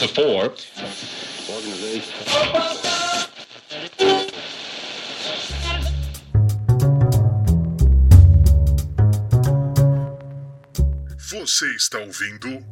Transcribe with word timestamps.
to 0.00 0.08
four. 0.08 0.54
Você 11.18 11.66
está 11.76 11.98
ouvindo? 11.98 12.64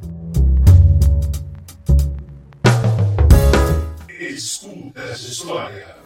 Escuta 4.19 5.01
essa 5.01 5.29
história. 5.29 5.97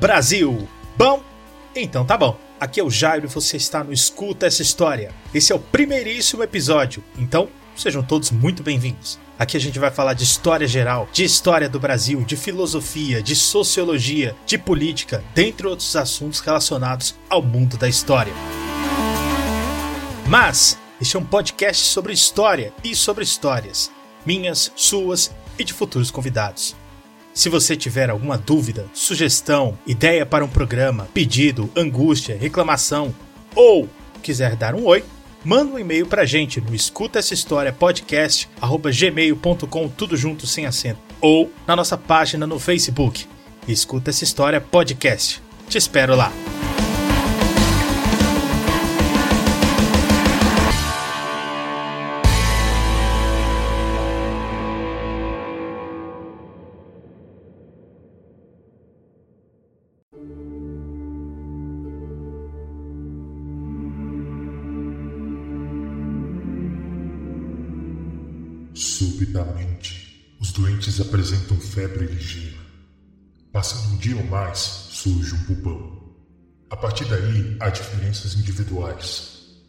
Brasil! 0.00 0.68
Bom? 0.96 1.22
Então 1.74 2.04
tá 2.04 2.16
bom. 2.16 2.38
Aqui 2.60 2.80
é 2.80 2.84
o 2.84 2.90
Jairo 2.90 3.26
e 3.26 3.28
você 3.28 3.56
está 3.56 3.82
no 3.82 3.92
Escuta 3.92 4.46
essa 4.46 4.62
História. 4.62 5.12
Esse 5.34 5.52
é 5.52 5.54
o 5.54 5.58
primeiríssimo 5.58 6.42
episódio, 6.42 7.02
então 7.18 7.48
sejam 7.74 8.02
todos 8.02 8.30
muito 8.30 8.62
bem-vindos. 8.62 9.18
Aqui 9.38 9.56
a 9.56 9.60
gente 9.60 9.78
vai 9.78 9.90
falar 9.90 10.14
de 10.14 10.22
história 10.22 10.66
geral, 10.68 11.08
de 11.12 11.24
história 11.24 11.68
do 11.68 11.80
Brasil, 11.80 12.22
de 12.22 12.36
filosofia, 12.36 13.22
de 13.22 13.34
sociologia, 13.34 14.36
de 14.46 14.56
política, 14.56 15.24
dentre 15.34 15.66
outros 15.66 15.96
assuntos 15.96 16.40
relacionados 16.40 17.16
ao 17.28 17.42
mundo 17.42 17.76
da 17.76 17.88
história. 17.88 18.32
Mas 20.28 20.78
este 21.00 21.16
é 21.16 21.18
um 21.18 21.24
podcast 21.24 21.88
sobre 21.88 22.12
história 22.12 22.72
e 22.84 22.94
sobre 22.94 23.24
histórias, 23.24 23.90
minhas, 24.24 24.70
suas 24.76 25.34
e 25.58 25.64
de 25.64 25.72
futuros 25.72 26.10
convidados. 26.10 26.76
Se 27.34 27.48
você 27.48 27.76
tiver 27.76 28.10
alguma 28.10 28.36
dúvida, 28.36 28.86
sugestão, 28.92 29.78
ideia 29.86 30.26
para 30.26 30.44
um 30.44 30.48
programa, 30.48 31.08
pedido, 31.14 31.70
angústia, 31.76 32.36
reclamação 32.38 33.14
ou 33.54 33.88
quiser 34.22 34.56
dar 34.56 34.74
um 34.74 34.84
oi, 34.84 35.04
manda 35.44 35.72
um 35.72 35.78
e-mail 35.78 36.06
pra 36.06 36.24
gente 36.24 36.60
no 36.60 36.74
escuta 36.74 37.18
essa 37.18 37.34
história 37.34 37.72
podcast 37.72 38.48
gmail.com 38.60 39.88
tudo 39.88 40.16
junto 40.16 40.46
sem 40.46 40.66
acento 40.66 41.00
ou 41.20 41.50
na 41.66 41.74
nossa 41.74 41.96
página 41.96 42.46
no 42.46 42.58
Facebook 42.58 43.26
Escuta 43.66 44.10
essa 44.10 44.24
história 44.24 44.60
podcast. 44.60 45.40
Te 45.68 45.78
espero 45.78 46.16
lá. 46.16 46.32
Apresentam 71.12 71.58
febre 71.58 72.06
ligeira. 72.06 72.56
Passando 73.52 73.92
um 73.92 73.96
dia 73.98 74.16
ou 74.16 74.24
mais, 74.28 74.58
surge 74.58 75.34
um 75.34 75.44
pulpão. 75.44 76.00
A 76.70 76.76
partir 76.76 77.04
daí, 77.04 77.54
há 77.60 77.68
diferenças 77.68 78.34
individuais. 78.34 79.60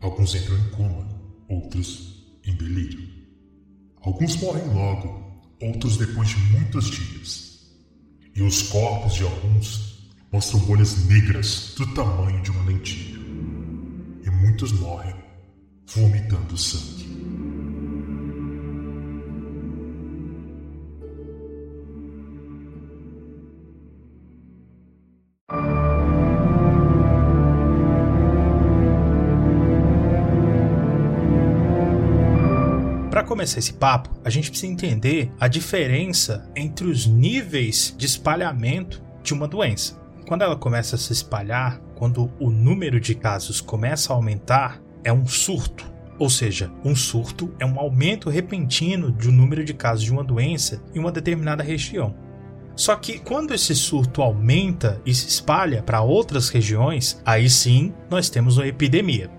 Alguns 0.00 0.36
entram 0.36 0.56
em 0.56 0.70
coma, 0.70 1.08
outros 1.48 2.24
em 2.44 2.54
delírio. 2.54 3.04
Alguns 4.00 4.36
morrem 4.36 4.64
logo, 4.68 5.42
outros 5.60 5.96
depois 5.96 6.28
de 6.28 6.36
muitos 6.52 6.88
dias. 6.88 7.66
E 8.32 8.42
os 8.42 8.62
corpos 8.62 9.14
de 9.14 9.24
alguns 9.24 10.08
mostram 10.30 10.60
bolhas 10.60 11.04
negras 11.06 11.74
do 11.76 11.92
tamanho 11.94 12.40
de 12.42 12.52
uma 12.52 12.64
lentilha. 12.64 13.18
E 14.24 14.30
muitos 14.30 14.70
morrem 14.70 15.16
vomitando 15.84 16.56
sangue. 16.56 17.25
Começar 33.36 33.58
esse 33.58 33.74
papo, 33.74 34.08
a 34.24 34.30
gente 34.30 34.48
precisa 34.48 34.72
entender 34.72 35.30
a 35.38 35.46
diferença 35.46 36.50
entre 36.56 36.86
os 36.86 37.04
níveis 37.04 37.94
de 37.98 38.06
espalhamento 38.06 39.02
de 39.22 39.34
uma 39.34 39.46
doença. 39.46 40.00
Quando 40.26 40.40
ela 40.40 40.56
começa 40.56 40.96
a 40.96 40.98
se 40.98 41.12
espalhar, 41.12 41.78
quando 41.94 42.32
o 42.40 42.48
número 42.48 42.98
de 42.98 43.14
casos 43.14 43.60
começa 43.60 44.10
a 44.10 44.16
aumentar, 44.16 44.80
é 45.04 45.12
um 45.12 45.26
surto. 45.26 45.84
Ou 46.18 46.30
seja, 46.30 46.72
um 46.82 46.96
surto 46.96 47.54
é 47.58 47.66
um 47.66 47.78
aumento 47.78 48.30
repentino 48.30 49.12
do 49.12 49.30
número 49.30 49.62
de 49.62 49.74
casos 49.74 50.02
de 50.06 50.12
uma 50.12 50.24
doença 50.24 50.82
em 50.94 50.98
uma 50.98 51.12
determinada 51.12 51.62
região. 51.62 52.14
Só 52.74 52.96
que 52.96 53.18
quando 53.18 53.52
esse 53.52 53.74
surto 53.74 54.22
aumenta 54.22 54.98
e 55.04 55.14
se 55.14 55.28
espalha 55.28 55.82
para 55.82 56.00
outras 56.00 56.48
regiões, 56.48 57.20
aí 57.22 57.50
sim 57.50 57.92
nós 58.08 58.30
temos 58.30 58.56
uma 58.56 58.66
epidemia. 58.66 59.30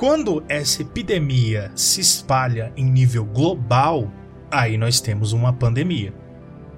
Quando 0.00 0.42
essa 0.48 0.80
epidemia 0.80 1.70
se 1.74 2.00
espalha 2.00 2.72
em 2.74 2.86
nível 2.86 3.22
global, 3.22 4.10
aí 4.50 4.78
nós 4.78 4.98
temos 4.98 5.34
uma 5.34 5.52
pandemia. 5.52 6.14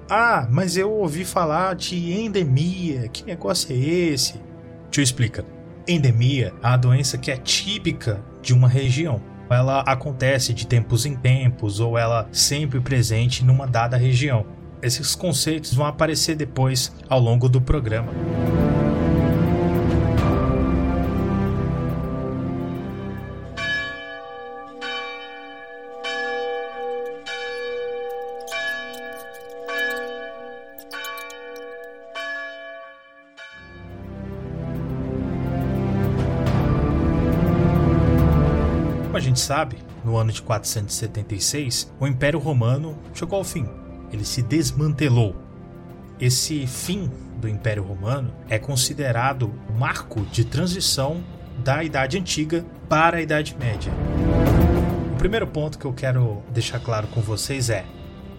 Ah, 0.09 0.45
mas 0.51 0.75
eu 0.75 0.91
ouvi 0.91 1.23
falar 1.23 1.73
de 1.73 2.11
endemia. 2.11 3.07
Que 3.07 3.23
negócio 3.23 3.73
é 3.73 3.79
esse? 3.79 4.33
Deixa 4.33 4.99
eu 4.99 5.03
explicar. 5.03 5.45
Endemia 5.87 6.53
é 6.61 6.67
a 6.67 6.75
doença 6.75 7.17
que 7.17 7.31
é 7.31 7.37
típica 7.37 8.21
de 8.41 8.53
uma 8.53 8.67
região. 8.67 9.21
Ela 9.49 9.79
acontece 9.87 10.53
de 10.53 10.67
tempos 10.67 11.05
em 11.05 11.15
tempos 11.15 11.79
ou 11.79 11.97
ela 11.97 12.27
sempre 12.29 12.81
presente 12.81 13.45
numa 13.45 13.65
dada 13.65 13.95
região. 13.95 14.45
Esses 14.81 15.15
conceitos 15.15 15.73
vão 15.73 15.85
aparecer 15.85 16.35
depois 16.35 16.93
ao 17.07 17.21
longo 17.21 17.47
do 17.47 17.61
programa. 17.61 18.11
Sabe, 39.43 39.77
no 40.03 40.17
ano 40.17 40.31
de 40.31 40.41
476, 40.41 41.91
o 41.99 42.07
Império 42.07 42.39
Romano 42.39 42.97
chegou 43.13 43.37
ao 43.37 43.43
fim. 43.43 43.67
Ele 44.11 44.25
se 44.25 44.41
desmantelou. 44.41 45.35
Esse 46.19 46.65
fim 46.65 47.11
do 47.39 47.47
Império 47.47 47.83
Romano 47.83 48.33
é 48.49 48.57
considerado 48.57 49.53
o 49.69 49.73
marco 49.73 50.21
de 50.31 50.45
transição 50.45 51.23
da 51.63 51.83
Idade 51.83 52.17
Antiga 52.17 52.65
para 52.87 53.17
a 53.17 53.21
Idade 53.21 53.55
Média. 53.59 53.91
O 55.13 55.17
primeiro 55.17 55.47
ponto 55.47 55.77
que 55.77 55.85
eu 55.85 55.93
quero 55.93 56.41
deixar 56.49 56.79
claro 56.79 57.07
com 57.07 57.21
vocês 57.21 57.69
é: 57.69 57.85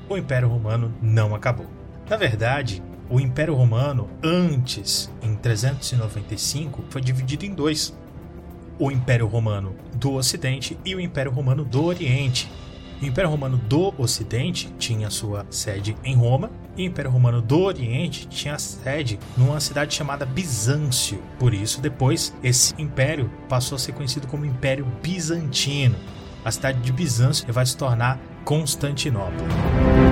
o 0.09 0.17
Império 0.17 0.49
Romano 0.49 0.95
não 1.03 1.35
acabou. 1.35 1.67
Na 2.09 2.17
verdade, 2.17 2.83
o 3.11 3.21
Império 3.21 3.55
Romano, 3.55 4.09
antes, 4.23 5.11
em 5.23 5.35
395, 5.35 6.85
foi 6.89 7.01
dividido 7.01 7.45
em 7.45 7.55
dois 7.55 7.95
o 8.79 8.91
Império 8.91 9.27
Romano 9.27 9.75
do 9.95 10.15
Ocidente 10.15 10.79
e 10.85 10.95
o 10.95 11.01
Império 11.01 11.31
Romano 11.31 11.65
do 11.65 11.85
Oriente. 11.85 12.51
O 13.01 13.05
Império 13.07 13.31
Romano 13.31 13.57
do 13.57 13.93
Ocidente 13.99 14.73
tinha 14.79 15.11
sua 15.11 15.47
sede 15.51 15.97
em 16.05 16.15
Roma 16.15 16.51
e 16.77 16.83
o 16.83 16.87
Império 16.87 17.11
Romano 17.11 17.43
do 17.43 17.61
Oriente 17.61 18.27
tinha 18.29 18.59
sede 18.59 19.19
numa 19.37 19.61
cidade 19.61 19.95
chamada 19.95 20.25
Bizâncio. 20.25 21.23
Por 21.39 21.53
isso, 21.53 21.81
depois, 21.81 22.35
esse 22.43 22.75
império 22.79 23.31
passou 23.49 23.77
a 23.77 23.79
ser 23.79 23.93
conhecido 23.93 24.27
como 24.27 24.47
Império 24.47 24.87
Bizantino. 25.03 25.97
A 26.45 26.51
cidade 26.51 26.81
de 26.81 26.93
Bizâncio 26.93 27.53
vai 27.53 27.67
se 27.67 27.77
tornar 27.77 28.21
Constantinopla. 28.45 30.04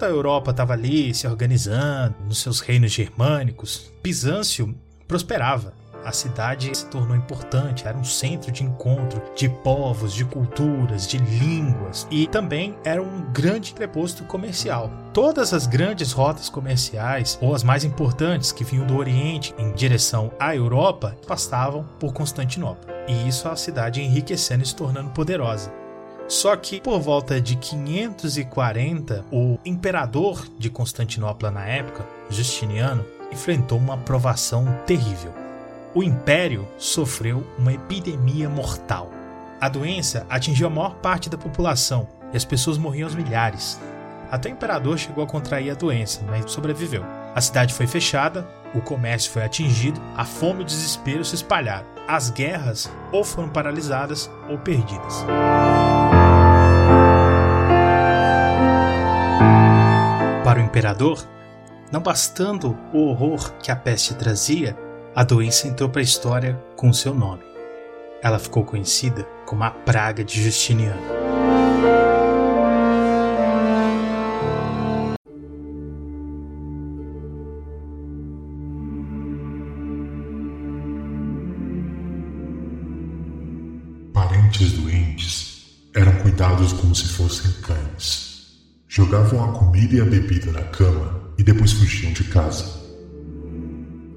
Enquanto 0.00 0.04
a 0.04 0.08
Europa 0.08 0.50
estava 0.50 0.72
ali 0.72 1.14
se 1.14 1.26
organizando 1.26 2.14
nos 2.26 2.38
seus 2.38 2.60
reinos 2.60 2.90
germânicos, 2.90 3.92
Bizâncio 4.02 4.74
prosperava. 5.06 5.74
A 6.02 6.12
cidade 6.12 6.74
se 6.74 6.86
tornou 6.86 7.14
importante, 7.14 7.86
era 7.86 7.98
um 7.98 8.04
centro 8.04 8.50
de 8.50 8.64
encontro 8.64 9.20
de 9.36 9.50
povos, 9.50 10.14
de 10.14 10.24
culturas, 10.24 11.06
de 11.06 11.18
línguas 11.18 12.08
e 12.10 12.26
também 12.26 12.74
era 12.82 13.02
um 13.02 13.30
grande 13.30 13.72
entreposto 13.72 14.24
comercial. 14.24 14.90
Todas 15.12 15.52
as 15.52 15.66
grandes 15.66 16.12
rotas 16.12 16.48
comerciais, 16.48 17.38
ou 17.42 17.54
as 17.54 17.62
mais 17.62 17.84
importantes 17.84 18.50
que 18.50 18.64
vinham 18.64 18.86
do 18.86 18.96
Oriente 18.96 19.54
em 19.58 19.72
direção 19.72 20.32
à 20.40 20.56
Europa, 20.56 21.14
passavam 21.26 21.84
por 21.98 22.14
Constantinopla. 22.14 22.90
E 23.06 23.28
isso 23.28 23.46
a 23.46 23.56
cidade 23.56 24.00
enriquecendo 24.00 24.62
e 24.62 24.66
se 24.66 24.74
tornando 24.74 25.10
poderosa. 25.10 25.79
Só 26.30 26.56
que 26.56 26.80
por 26.80 26.98
volta 26.98 27.38
de 27.38 27.56
540, 27.56 29.26
o 29.30 29.58
imperador 29.64 30.46
de 30.56 30.70
Constantinopla 30.70 31.50
na 31.50 31.66
época, 31.66 32.06
Justiniano, 32.30 33.04
enfrentou 33.30 33.76
uma 33.76 33.98
provação 33.98 34.64
terrível 34.86 35.34
o 35.94 36.02
império 36.02 36.68
sofreu 36.78 37.44
uma 37.58 37.72
epidemia 37.72 38.48
mortal. 38.48 39.10
A 39.60 39.68
doença 39.68 40.26
atingiu 40.30 40.66
a 40.66 40.70
maior 40.70 40.94
parte 40.96 41.28
da 41.28 41.36
população 41.36 42.08
e 42.32 42.36
as 42.36 42.44
pessoas 42.44 42.78
morriam 42.78 43.06
aos 43.06 43.14
milhares. 43.14 43.80
Até 44.30 44.48
o 44.48 44.52
imperador 44.52 44.96
chegou 44.98 45.24
a 45.24 45.26
contrair 45.26 45.70
a 45.70 45.74
doença, 45.74 46.22
mas 46.28 46.50
sobreviveu. 46.50 47.04
A 47.34 47.40
cidade 47.40 47.74
foi 47.74 47.86
fechada, 47.86 48.48
o 48.72 48.80
comércio 48.80 49.32
foi 49.32 49.42
atingido, 49.42 50.00
a 50.16 50.24
fome 50.24 50.60
e 50.60 50.62
o 50.62 50.66
desespero 50.66 51.24
se 51.24 51.34
espalharam. 51.34 51.86
As 52.06 52.30
guerras 52.30 52.90
ou 53.12 53.24
foram 53.24 53.48
paralisadas 53.48 54.30
ou 54.48 54.58
perdidas. 54.58 55.24
Imperador, 60.70 61.28
não 61.90 62.00
bastando 62.00 62.78
o 62.94 63.08
horror 63.08 63.52
que 63.54 63.72
a 63.72 63.76
peste 63.76 64.14
trazia, 64.14 64.78
a 65.16 65.24
doença 65.24 65.66
entrou 65.66 65.88
para 65.88 66.00
a 66.00 66.04
história 66.04 66.54
com 66.76 66.92
seu 66.92 67.12
nome. 67.12 67.42
Ela 68.22 68.38
ficou 68.38 68.64
conhecida 68.64 69.24
como 69.46 69.64
a 69.64 69.70
Praga 69.70 70.22
de 70.22 70.40
Justiniano. 70.40 71.00
Parentes 84.12 84.72
doentes 84.72 85.90
eram 85.92 86.12
cuidados 86.22 86.72
como 86.74 86.94
se 86.94 87.08
fossem 87.08 87.50
cães. 87.62 88.29
Jogavam 88.92 89.44
a 89.44 89.52
comida 89.52 89.94
e 89.94 90.00
a 90.00 90.04
bebida 90.04 90.50
na 90.50 90.62
cama 90.62 91.32
e 91.38 91.44
depois 91.44 91.70
fugiam 91.70 92.12
de 92.12 92.24
casa. 92.24 92.64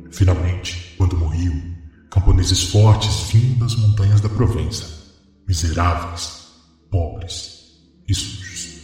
Finalmente, 0.10 0.96
quando 0.98 1.16
morriam, 1.16 1.62
camponeses 2.10 2.64
fortes 2.72 3.30
vinham 3.30 3.60
das 3.60 3.76
montanhas 3.76 4.20
da 4.20 4.30
Provença, 4.30 5.14
miseráveis, 5.48 6.48
pobres 6.90 7.84
e 8.08 8.16
sujos. 8.16 8.80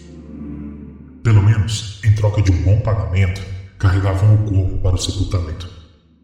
Pelo 1.24 1.42
menos, 1.42 2.00
em 2.04 2.14
troca 2.14 2.44
de 2.44 2.52
um 2.52 2.62
bom 2.62 2.80
pagamento, 2.82 3.42
carregavam 3.80 4.36
o 4.36 4.48
corpo 4.48 4.78
para 4.84 4.94
o 4.94 5.00
sepultamento. 5.00 5.68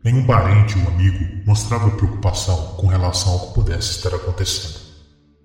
Nenhum 0.03 0.27
parente 0.27 0.77
ou 0.77 0.87
amigo 0.89 1.43
mostrava 1.43 1.89
preocupação 1.89 2.75
com 2.77 2.85
relação 2.85 3.31
ao 3.31 3.47
que 3.47 3.53
pudesse 3.55 3.97
estar 3.97 4.13
acontecendo. 4.13 4.79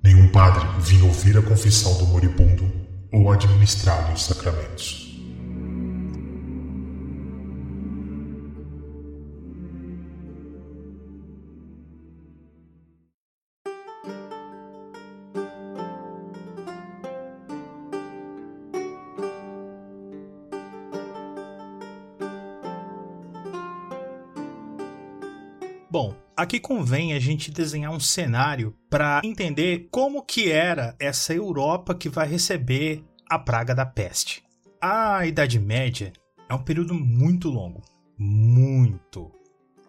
Nenhum 0.05 0.29
padre 0.29 0.69
vinha 0.79 1.07
ouvir 1.07 1.39
a 1.39 1.43
confissão 1.43 1.97
do 1.97 2.07
moribundo 2.09 2.80
ou 3.13 3.31
administrar-lhe 3.31 4.15
os 4.15 4.25
sacramentos. 4.25 5.00
Aqui 26.41 26.59
convém 26.59 27.13
a 27.13 27.19
gente 27.19 27.51
desenhar 27.51 27.93
um 27.93 28.01
cenário 28.01 28.75
para 28.89 29.21
entender 29.23 29.89
como 29.91 30.23
que 30.23 30.51
era 30.51 30.97
essa 30.99 31.35
Europa 31.35 31.95
que 31.95 32.09
vai 32.09 32.27
receber 32.27 33.05
a 33.29 33.39
praga 33.39 33.75
da 33.75 33.85
peste. 33.85 34.43
A 34.81 35.27
Idade 35.27 35.59
Média 35.61 36.15
é 36.49 36.55
um 36.55 36.63
período 36.63 36.95
muito 36.95 37.51
longo, 37.51 37.83
muito 38.19 39.31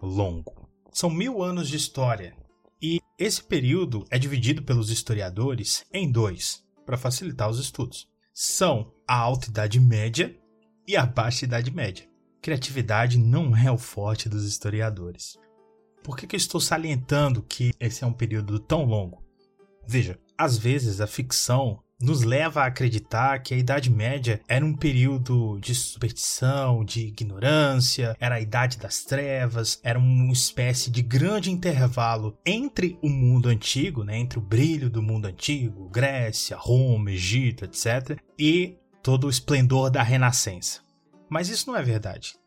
longo. 0.02 0.70
São 0.92 1.10
mil 1.10 1.42
anos 1.42 1.70
de 1.70 1.78
história 1.78 2.36
e 2.82 3.00
esse 3.18 3.42
período 3.42 4.06
é 4.12 4.20
dividido 4.20 4.62
pelos 4.62 4.90
historiadores 4.90 5.86
em 5.94 6.12
dois, 6.12 6.62
para 6.86 6.98
facilitar 6.98 7.50
os 7.50 7.60
estudos. 7.60 8.10
São 8.34 8.92
a 9.08 9.16
Alta 9.16 9.48
Idade 9.48 9.80
Média 9.80 10.36
e 10.86 10.98
a 10.98 11.06
Baixa 11.06 11.46
Idade 11.46 11.74
Média. 11.74 12.06
Criatividade 12.42 13.18
não 13.18 13.56
é 13.56 13.72
o 13.72 13.78
forte 13.78 14.28
dos 14.28 14.46
historiadores. 14.46 15.38
Por 16.04 16.18
que, 16.18 16.26
que 16.26 16.36
eu 16.36 16.40
estou 16.40 16.60
salientando 16.60 17.44
que 17.44 17.74
esse 17.80 18.04
é 18.04 18.08
um 18.08 18.14
período 18.14 18.60
tão 18.60 18.86
longo? 18.86 19.24
Veja, 19.88 20.20
às 20.38 20.58
vezes 20.58 21.00
a 21.00 21.08
ficção 21.08 21.80
nos 22.02 22.24
leva 22.24 22.64
a 22.64 22.66
acreditar 22.66 23.40
que 23.40 23.54
a 23.54 23.58
Idade 23.58 23.92
Média 23.92 24.42
era 24.48 24.66
um 24.66 24.76
período 24.76 25.60
de 25.60 25.76
superstição, 25.76 26.84
de 26.84 27.08
ignorância, 27.08 28.18
era 28.20 28.36
a 28.36 28.42
Idade 28.42 28.78
das 28.80 29.04
Trevas, 29.04 29.80
era 29.84 30.00
uma 30.00 30.34
espécie 30.34 30.90
de 30.90 31.04
grande 31.04 31.52
intervalo 31.52 32.36
entre 32.44 32.98
o 33.04 33.10
mundo 33.10 33.50
antigo, 33.50 34.04
né, 34.04 34.18
entre 34.18 34.40
o 34.40 34.42
brilho 34.42 34.90
do 34.90 35.02
mundo 35.02 35.28
antigo, 35.28 35.90
Grécia, 35.90 36.58
Roma, 36.58 37.12
Egito, 37.12 37.66
etc., 37.66 38.18
e 38.38 38.78
todo 39.04 39.28
o 39.28 39.30
esplendor 39.30 39.92
da 39.92 40.02
Renascença. 40.02 40.82
Mas 41.30 41.50
isso 41.50 41.68
não 41.68 41.78
é 41.78 41.84
verdade. 41.84 42.41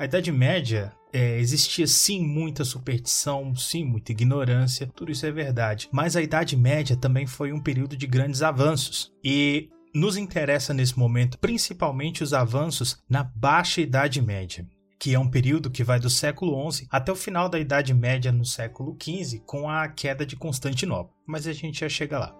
A 0.00 0.06
Idade 0.06 0.32
Média 0.32 0.94
é, 1.12 1.38
existia 1.38 1.86
sim 1.86 2.26
muita 2.26 2.64
superstição, 2.64 3.54
sim 3.54 3.84
muita 3.84 4.12
ignorância, 4.12 4.88
tudo 4.96 5.12
isso 5.12 5.26
é 5.26 5.30
verdade. 5.30 5.90
Mas 5.92 6.16
a 6.16 6.22
Idade 6.22 6.56
Média 6.56 6.96
também 6.96 7.26
foi 7.26 7.52
um 7.52 7.60
período 7.60 7.94
de 7.98 8.06
grandes 8.06 8.40
avanços. 8.40 9.12
E 9.22 9.68
nos 9.94 10.16
interessa 10.16 10.72
nesse 10.72 10.98
momento 10.98 11.36
principalmente 11.38 12.22
os 12.22 12.32
avanços 12.32 12.96
na 13.10 13.22
Baixa 13.22 13.82
Idade 13.82 14.22
Média 14.22 14.66
que 15.00 15.14
é 15.14 15.18
um 15.18 15.30
período 15.30 15.70
que 15.70 15.82
vai 15.82 15.98
do 15.98 16.10
século 16.10 16.70
XI 16.70 16.86
até 16.90 17.10
o 17.10 17.16
final 17.16 17.48
da 17.48 17.58
Idade 17.58 17.94
Média 17.94 18.30
no 18.30 18.44
século 18.44 18.94
XV, 19.02 19.40
com 19.46 19.66
a 19.66 19.88
queda 19.88 20.26
de 20.26 20.36
Constantinopla. 20.36 21.14
Mas 21.26 21.46
a 21.46 21.54
gente 21.54 21.80
já 21.80 21.88
chega 21.88 22.18
lá. 22.18 22.39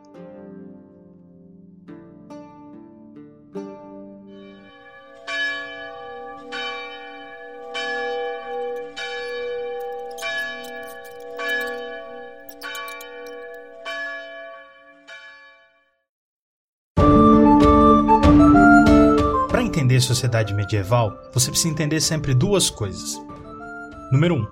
Sociedade 20.15 20.53
medieval, 20.53 21.17
você 21.33 21.51
precisa 21.51 21.73
entender 21.73 22.01
sempre 22.01 22.35
duas 22.35 22.69
coisas. 22.69 23.21
Número 24.11 24.35
1. 24.35 24.39
Um, 24.39 24.47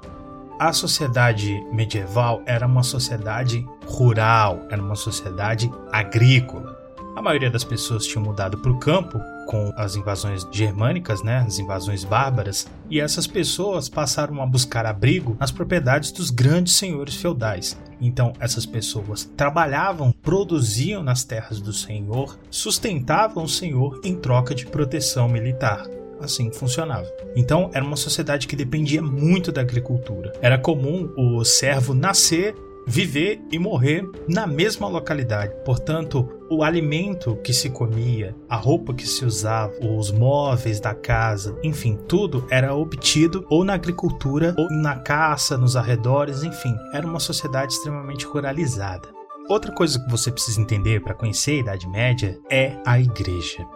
a 0.61 0.73
sociedade 0.73 1.61
medieval 1.73 2.43
era 2.47 2.67
uma 2.67 2.83
sociedade 2.83 3.67
rural, 3.87 4.67
era 4.71 4.81
uma 4.81 4.95
sociedade 4.95 5.71
agrícola. 5.91 6.78
A 7.19 7.23
maioria 7.23 7.51
das 7.51 7.65
pessoas 7.65 8.07
tinha 8.07 8.23
mudado 8.23 8.59
para 8.59 8.71
o 8.71 8.79
campo 8.79 9.21
com 9.45 9.73
as 9.77 9.97
invasões 9.97 10.47
germânicas, 10.53 11.21
né, 11.21 11.39
as 11.39 11.59
invasões 11.59 12.05
bárbaras, 12.05 12.69
e 12.89 13.01
essas 13.01 13.27
pessoas 13.27 13.89
passaram 13.89 14.41
a 14.41 14.47
buscar 14.47 14.87
abrigo 14.87 15.37
nas 15.41 15.51
propriedades 15.51 16.13
dos 16.13 16.31
grandes 16.31 16.75
senhores 16.75 17.17
feudais. 17.17 17.77
Então, 18.01 18.33
essas 18.39 18.65
pessoas 18.65 19.25
trabalhavam, 19.37 20.13
produziam 20.13 21.03
nas 21.03 21.25
terras 21.25 21.61
do 21.61 21.73
senhor, 21.73 22.39
sustentavam 22.53 23.43
o 23.43 23.49
senhor 23.49 24.01
em 24.05 24.15
troca 24.15 24.55
de 24.55 24.65
proteção 24.65 25.29
militar 25.29 25.89
assim 26.21 26.51
funcionava. 26.53 27.07
Então, 27.37 27.71
era 27.73 27.85
uma 27.85 27.95
sociedade 27.95 28.49
que 28.49 28.57
dependia 28.57 29.01
muito 29.01 29.53
da 29.53 29.61
agricultura. 29.61 30.33
Era 30.43 30.59
comum 30.59 31.13
o 31.17 31.45
servo 31.45 31.95
nascer 31.95 32.57
viver 32.89 33.41
e 33.53 33.59
morrer 33.59 34.03
na 34.27 34.47
mesma 34.47 34.89
localidade. 34.89 35.55
Portanto, 35.65 36.27
o 36.51 36.63
alimento 36.63 37.37
que 37.45 37.53
se 37.53 37.69
comia, 37.69 38.35
a 38.49 38.57
roupa 38.57 38.95
que 38.95 39.07
se 39.07 39.27
usava, 39.27 39.75
os 39.83 40.11
móveis 40.11 40.81
da 40.81 40.95
casa, 40.95 41.55
enfim, 41.63 41.99
tudo 42.09 42.47
era 42.51 42.75
obtido 42.75 43.45
ou 43.51 43.63
na 43.63 43.75
agricultura 43.75 44.55
ou 44.57 44.71
na 44.71 44.97
caça, 44.97 45.59
nos 45.59 45.77
arredores, 45.77 46.43
enfim, 46.43 46.75
era 46.95 47.07
uma 47.07 47.21
sociedade 47.21 47.75
extremamente 47.75 48.25
ruralizada. 48.25 49.09
Outra 49.51 49.71
coisa 49.73 49.99
que 49.99 50.11
você 50.11 50.31
precisa 50.31 50.61
entender 50.61 51.03
para 51.03 51.15
conhecer 51.15 51.53
a 51.53 51.61
Idade 51.61 51.89
Média 51.89 52.39
é 52.51 52.77
a 52.87 52.99
igreja. 52.99 53.67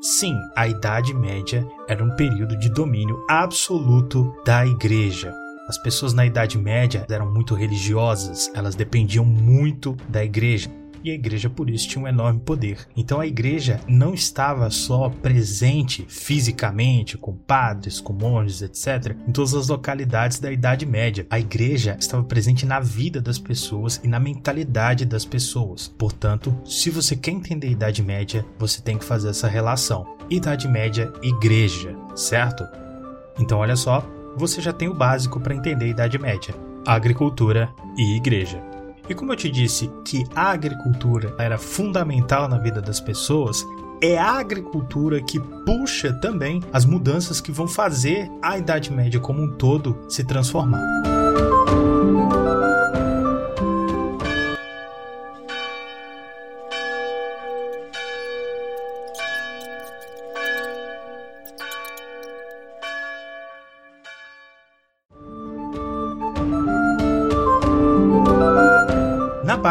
Sim, 0.00 0.36
a 0.56 0.66
Idade 0.66 1.14
Média 1.14 1.64
era 1.88 2.02
um 2.02 2.10
período 2.16 2.58
de 2.58 2.68
domínio 2.68 3.24
absoluto 3.28 4.34
da 4.44 4.66
Igreja. 4.66 5.32
As 5.72 5.78
pessoas 5.78 6.12
na 6.12 6.26
Idade 6.26 6.58
Média 6.58 7.06
eram 7.08 7.32
muito 7.32 7.54
religiosas, 7.54 8.50
elas 8.54 8.74
dependiam 8.74 9.24
muito 9.24 9.96
da 10.06 10.22
igreja 10.22 10.70
e 11.02 11.10
a 11.10 11.14
igreja 11.14 11.48
por 11.48 11.70
isso 11.70 11.88
tinha 11.88 12.04
um 12.04 12.06
enorme 12.06 12.40
poder. 12.40 12.86
Então 12.94 13.18
a 13.18 13.26
igreja 13.26 13.80
não 13.88 14.12
estava 14.12 14.68
só 14.68 15.08
presente 15.08 16.04
fisicamente 16.06 17.16
com 17.16 17.34
padres, 17.34 18.02
com 18.02 18.12
monges, 18.12 18.60
etc, 18.60 19.16
em 19.26 19.32
todas 19.32 19.54
as 19.54 19.68
localidades 19.68 20.38
da 20.38 20.52
Idade 20.52 20.84
Média. 20.84 21.26
A 21.30 21.40
igreja 21.40 21.96
estava 21.98 22.22
presente 22.22 22.66
na 22.66 22.78
vida 22.78 23.18
das 23.18 23.38
pessoas 23.38 23.98
e 24.04 24.08
na 24.08 24.20
mentalidade 24.20 25.06
das 25.06 25.24
pessoas. 25.24 25.88
Portanto, 25.88 26.54
se 26.66 26.90
você 26.90 27.16
quer 27.16 27.30
entender 27.30 27.68
a 27.68 27.70
Idade 27.70 28.02
Média, 28.02 28.44
você 28.58 28.82
tem 28.82 28.98
que 28.98 29.06
fazer 29.06 29.30
essa 29.30 29.48
relação. 29.48 30.18
Idade 30.28 30.68
Média, 30.68 31.10
igreja, 31.22 31.96
certo? 32.14 32.62
Então 33.38 33.58
olha 33.58 33.74
só, 33.74 34.06
você 34.36 34.60
já 34.60 34.72
tem 34.72 34.88
o 34.88 34.94
básico 34.94 35.40
para 35.40 35.54
entender 35.54 35.86
a 35.86 35.88
Idade 35.88 36.18
Média: 36.18 36.54
agricultura 36.86 37.72
e 37.96 38.16
igreja. 38.16 38.62
E 39.08 39.14
como 39.14 39.32
eu 39.32 39.36
te 39.36 39.50
disse 39.50 39.90
que 40.04 40.24
a 40.34 40.50
agricultura 40.50 41.34
era 41.38 41.58
fundamental 41.58 42.48
na 42.48 42.58
vida 42.58 42.80
das 42.80 43.00
pessoas, 43.00 43.64
é 44.00 44.16
a 44.16 44.38
agricultura 44.38 45.20
que 45.20 45.38
puxa 45.64 46.12
também 46.12 46.62
as 46.72 46.84
mudanças 46.84 47.40
que 47.40 47.52
vão 47.52 47.68
fazer 47.68 48.30
a 48.40 48.58
Idade 48.58 48.92
Média 48.92 49.20
como 49.20 49.42
um 49.42 49.50
todo 49.50 49.98
se 50.08 50.24
transformar. 50.24 50.82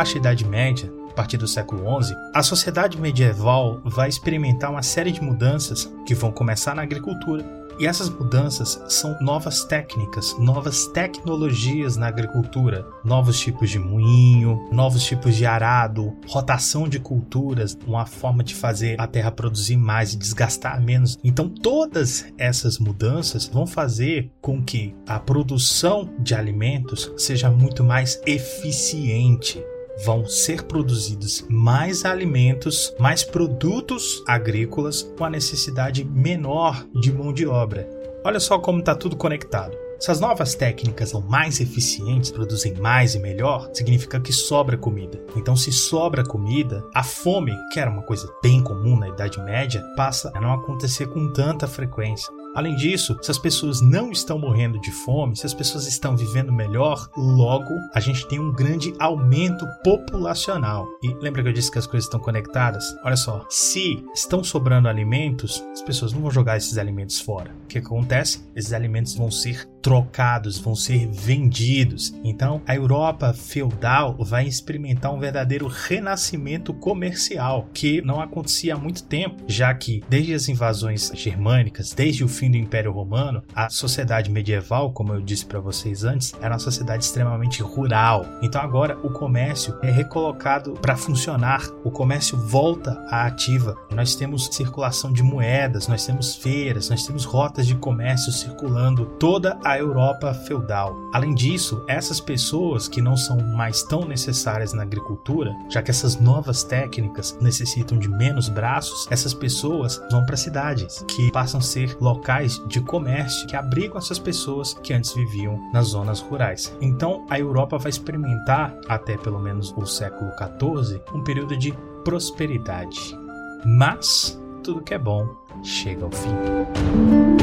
Baixa 0.01 0.17
Idade 0.17 0.43
Média, 0.47 0.91
a 1.11 1.13
partir 1.13 1.37
do 1.37 1.47
século 1.47 2.01
XI, 2.01 2.15
a 2.33 2.41
sociedade 2.41 2.99
medieval 2.99 3.79
vai 3.85 4.09
experimentar 4.09 4.71
uma 4.71 4.81
série 4.81 5.11
de 5.11 5.21
mudanças 5.21 5.93
que 6.07 6.15
vão 6.15 6.31
começar 6.31 6.73
na 6.73 6.81
agricultura. 6.81 7.45
E 7.77 7.85
essas 7.85 8.09
mudanças 8.09 8.83
são 8.87 9.15
novas 9.21 9.63
técnicas, 9.63 10.35
novas 10.39 10.87
tecnologias 10.87 11.97
na 11.97 12.07
agricultura, 12.07 12.83
novos 13.05 13.39
tipos 13.39 13.69
de 13.69 13.77
moinho, 13.77 14.67
novos 14.71 15.03
tipos 15.03 15.35
de 15.35 15.45
arado, 15.45 16.17
rotação 16.27 16.89
de 16.89 16.99
culturas, 16.99 17.77
uma 17.85 18.07
forma 18.07 18.43
de 18.43 18.55
fazer 18.55 18.99
a 18.99 19.05
terra 19.05 19.31
produzir 19.31 19.77
mais 19.77 20.13
e 20.13 20.17
desgastar 20.17 20.81
menos. 20.81 21.19
Então, 21.23 21.47
todas 21.47 22.25
essas 22.39 22.79
mudanças 22.79 23.45
vão 23.45 23.67
fazer 23.67 24.31
com 24.41 24.63
que 24.63 24.95
a 25.07 25.19
produção 25.19 26.09
de 26.17 26.33
alimentos 26.33 27.11
seja 27.17 27.51
muito 27.51 27.83
mais 27.83 28.19
eficiente 28.25 29.63
vão 30.05 30.25
ser 30.25 30.63
produzidos 30.63 31.45
mais 31.49 32.05
alimentos, 32.05 32.93
mais 32.99 33.23
produtos 33.23 34.23
agrícolas 34.27 35.03
com 35.17 35.25
a 35.25 35.29
necessidade 35.29 36.03
menor 36.03 36.85
de 36.93 37.11
mão 37.11 37.33
de 37.33 37.45
obra. 37.45 37.87
Olha 38.23 38.39
só 38.39 38.59
como 38.59 38.79
está 38.79 38.95
tudo 38.95 39.15
conectado. 39.15 39.75
Se 39.99 40.09
as 40.09 40.19
novas 40.19 40.55
técnicas 40.55 41.09
são 41.09 41.21
mais 41.21 41.59
eficientes, 41.59 42.31
produzem 42.31 42.73
mais 42.73 43.13
e 43.13 43.19
melhor, 43.19 43.69
significa 43.71 44.19
que 44.19 44.33
sobra 44.33 44.75
comida. 44.75 45.23
Então, 45.35 45.55
se 45.55 45.71
sobra 45.71 46.23
comida, 46.23 46.83
a 46.91 47.03
fome, 47.03 47.55
que 47.71 47.79
era 47.79 47.89
uma 47.89 48.01
coisa 48.01 48.27
bem 48.41 48.63
comum 48.63 48.97
na 48.97 49.09
Idade 49.09 49.39
Média, 49.39 49.83
passa 49.95 50.31
a 50.33 50.41
não 50.41 50.53
acontecer 50.53 51.05
com 51.07 51.31
tanta 51.31 51.67
frequência. 51.67 52.40
Além 52.53 52.75
disso, 52.75 53.17
se 53.21 53.31
as 53.31 53.37
pessoas 53.37 53.81
não 53.81 54.11
estão 54.11 54.37
morrendo 54.37 54.79
de 54.81 54.91
fome, 54.91 55.37
se 55.37 55.45
as 55.45 55.53
pessoas 55.53 55.87
estão 55.87 56.17
vivendo 56.17 56.51
melhor, 56.51 57.09
logo 57.15 57.73
a 57.93 57.99
gente 57.99 58.27
tem 58.27 58.39
um 58.39 58.51
grande 58.51 58.93
aumento 58.99 59.65
populacional. 59.83 60.85
E 61.01 61.13
lembra 61.21 61.41
que 61.41 61.47
eu 61.47 61.53
disse 61.53 61.71
que 61.71 61.79
as 61.79 61.87
coisas 61.87 62.07
estão 62.07 62.19
conectadas? 62.19 62.83
Olha 63.03 63.15
só, 63.15 63.45
se 63.49 64.03
estão 64.13 64.43
sobrando 64.43 64.89
alimentos, 64.89 65.63
as 65.71 65.81
pessoas 65.81 66.11
não 66.11 66.21
vão 66.21 66.31
jogar 66.31 66.57
esses 66.57 66.77
alimentos 66.77 67.21
fora. 67.21 67.55
O 67.63 67.67
que 67.67 67.77
acontece? 67.77 68.43
Esses 68.53 68.73
alimentos 68.73 69.15
vão 69.15 69.31
ser 69.31 69.65
trocados, 69.81 70.59
vão 70.59 70.75
ser 70.75 71.07
vendidos. 71.07 72.13
Então, 72.23 72.61
a 72.67 72.75
Europa 72.75 73.33
feudal 73.33 74.15
vai 74.19 74.45
experimentar 74.47 75.13
um 75.13 75.19
verdadeiro 75.19 75.67
renascimento 75.67 76.73
comercial 76.73 77.67
que 77.73 78.01
não 78.01 78.21
acontecia 78.21 78.75
há 78.75 78.77
muito 78.77 79.03
tempo, 79.03 79.43
já 79.47 79.73
que 79.73 80.03
desde 80.09 80.33
as 80.33 80.47
invasões 80.47 81.11
germânicas, 81.15 81.93
desde 81.93 82.23
o 82.23 82.27
fim 82.27 82.51
do 82.51 82.57
Império 82.57 82.91
Romano, 82.91 83.43
a 83.53 83.69
sociedade 83.69 84.29
medieval, 84.29 84.91
como 84.91 85.13
eu 85.13 85.21
disse 85.21 85.45
para 85.45 85.59
vocês 85.59 86.03
antes, 86.03 86.33
era 86.41 86.53
uma 86.53 86.59
sociedade 86.59 87.03
extremamente 87.03 87.61
rural. 87.61 88.25
Então, 88.41 88.61
agora 88.61 88.97
o 89.03 89.09
comércio 89.09 89.77
é 89.81 89.91
recolocado 89.91 90.73
para 90.73 90.95
funcionar, 90.95 91.61
o 91.83 91.91
comércio 91.91 92.37
volta 92.37 92.91
à 93.09 93.25
ativa. 93.25 93.75
Nós 93.91 94.15
temos 94.15 94.47
circulação 94.51 95.11
de 95.11 95.23
moedas, 95.23 95.87
nós 95.87 96.05
temos 96.05 96.35
feiras, 96.35 96.89
nós 96.89 97.05
temos 97.05 97.25
rotas 97.25 97.65
de 97.65 97.75
comércio 97.75 98.31
circulando 98.31 99.05
toda 99.19 99.57
a 99.63 99.70
a 99.71 99.77
Europa 99.77 100.33
feudal. 100.33 100.97
Além 101.13 101.33
disso, 101.33 101.81
essas 101.87 102.19
pessoas 102.19 102.89
que 102.89 103.01
não 103.01 103.15
são 103.15 103.37
mais 103.37 103.83
tão 103.83 104.05
necessárias 104.05 104.73
na 104.73 104.83
agricultura, 104.83 105.55
já 105.69 105.81
que 105.81 105.89
essas 105.89 106.19
novas 106.19 106.61
técnicas 106.63 107.37
necessitam 107.39 107.97
de 107.97 108.09
menos 108.09 108.49
braços, 108.49 109.07
essas 109.09 109.33
pessoas 109.33 110.01
vão 110.11 110.25
para 110.25 110.35
cidades, 110.35 111.05
que 111.07 111.31
passam 111.31 111.59
a 111.59 111.63
ser 111.63 111.95
locais 112.01 112.61
de 112.67 112.81
comércio 112.81 113.47
que 113.47 113.55
abrigam 113.55 113.97
essas 113.97 114.19
pessoas 114.19 114.73
que 114.73 114.93
antes 114.93 115.13
viviam 115.13 115.57
nas 115.71 115.87
zonas 115.87 116.19
rurais. 116.19 116.75
Então, 116.81 117.25
a 117.29 117.39
Europa 117.39 117.77
vai 117.77 117.89
experimentar, 117.89 118.75
até 118.89 119.15
pelo 119.15 119.39
menos 119.39 119.73
o 119.77 119.85
século 119.85 120.31
XIV, 120.31 121.01
um 121.13 121.23
período 121.23 121.55
de 121.55 121.73
prosperidade. 122.03 123.17
Mas 123.65 124.37
tudo 124.63 124.81
que 124.81 124.93
é 124.93 124.99
bom 124.99 125.29
chega 125.63 126.03
ao 126.03 126.11
fim. 126.11 127.40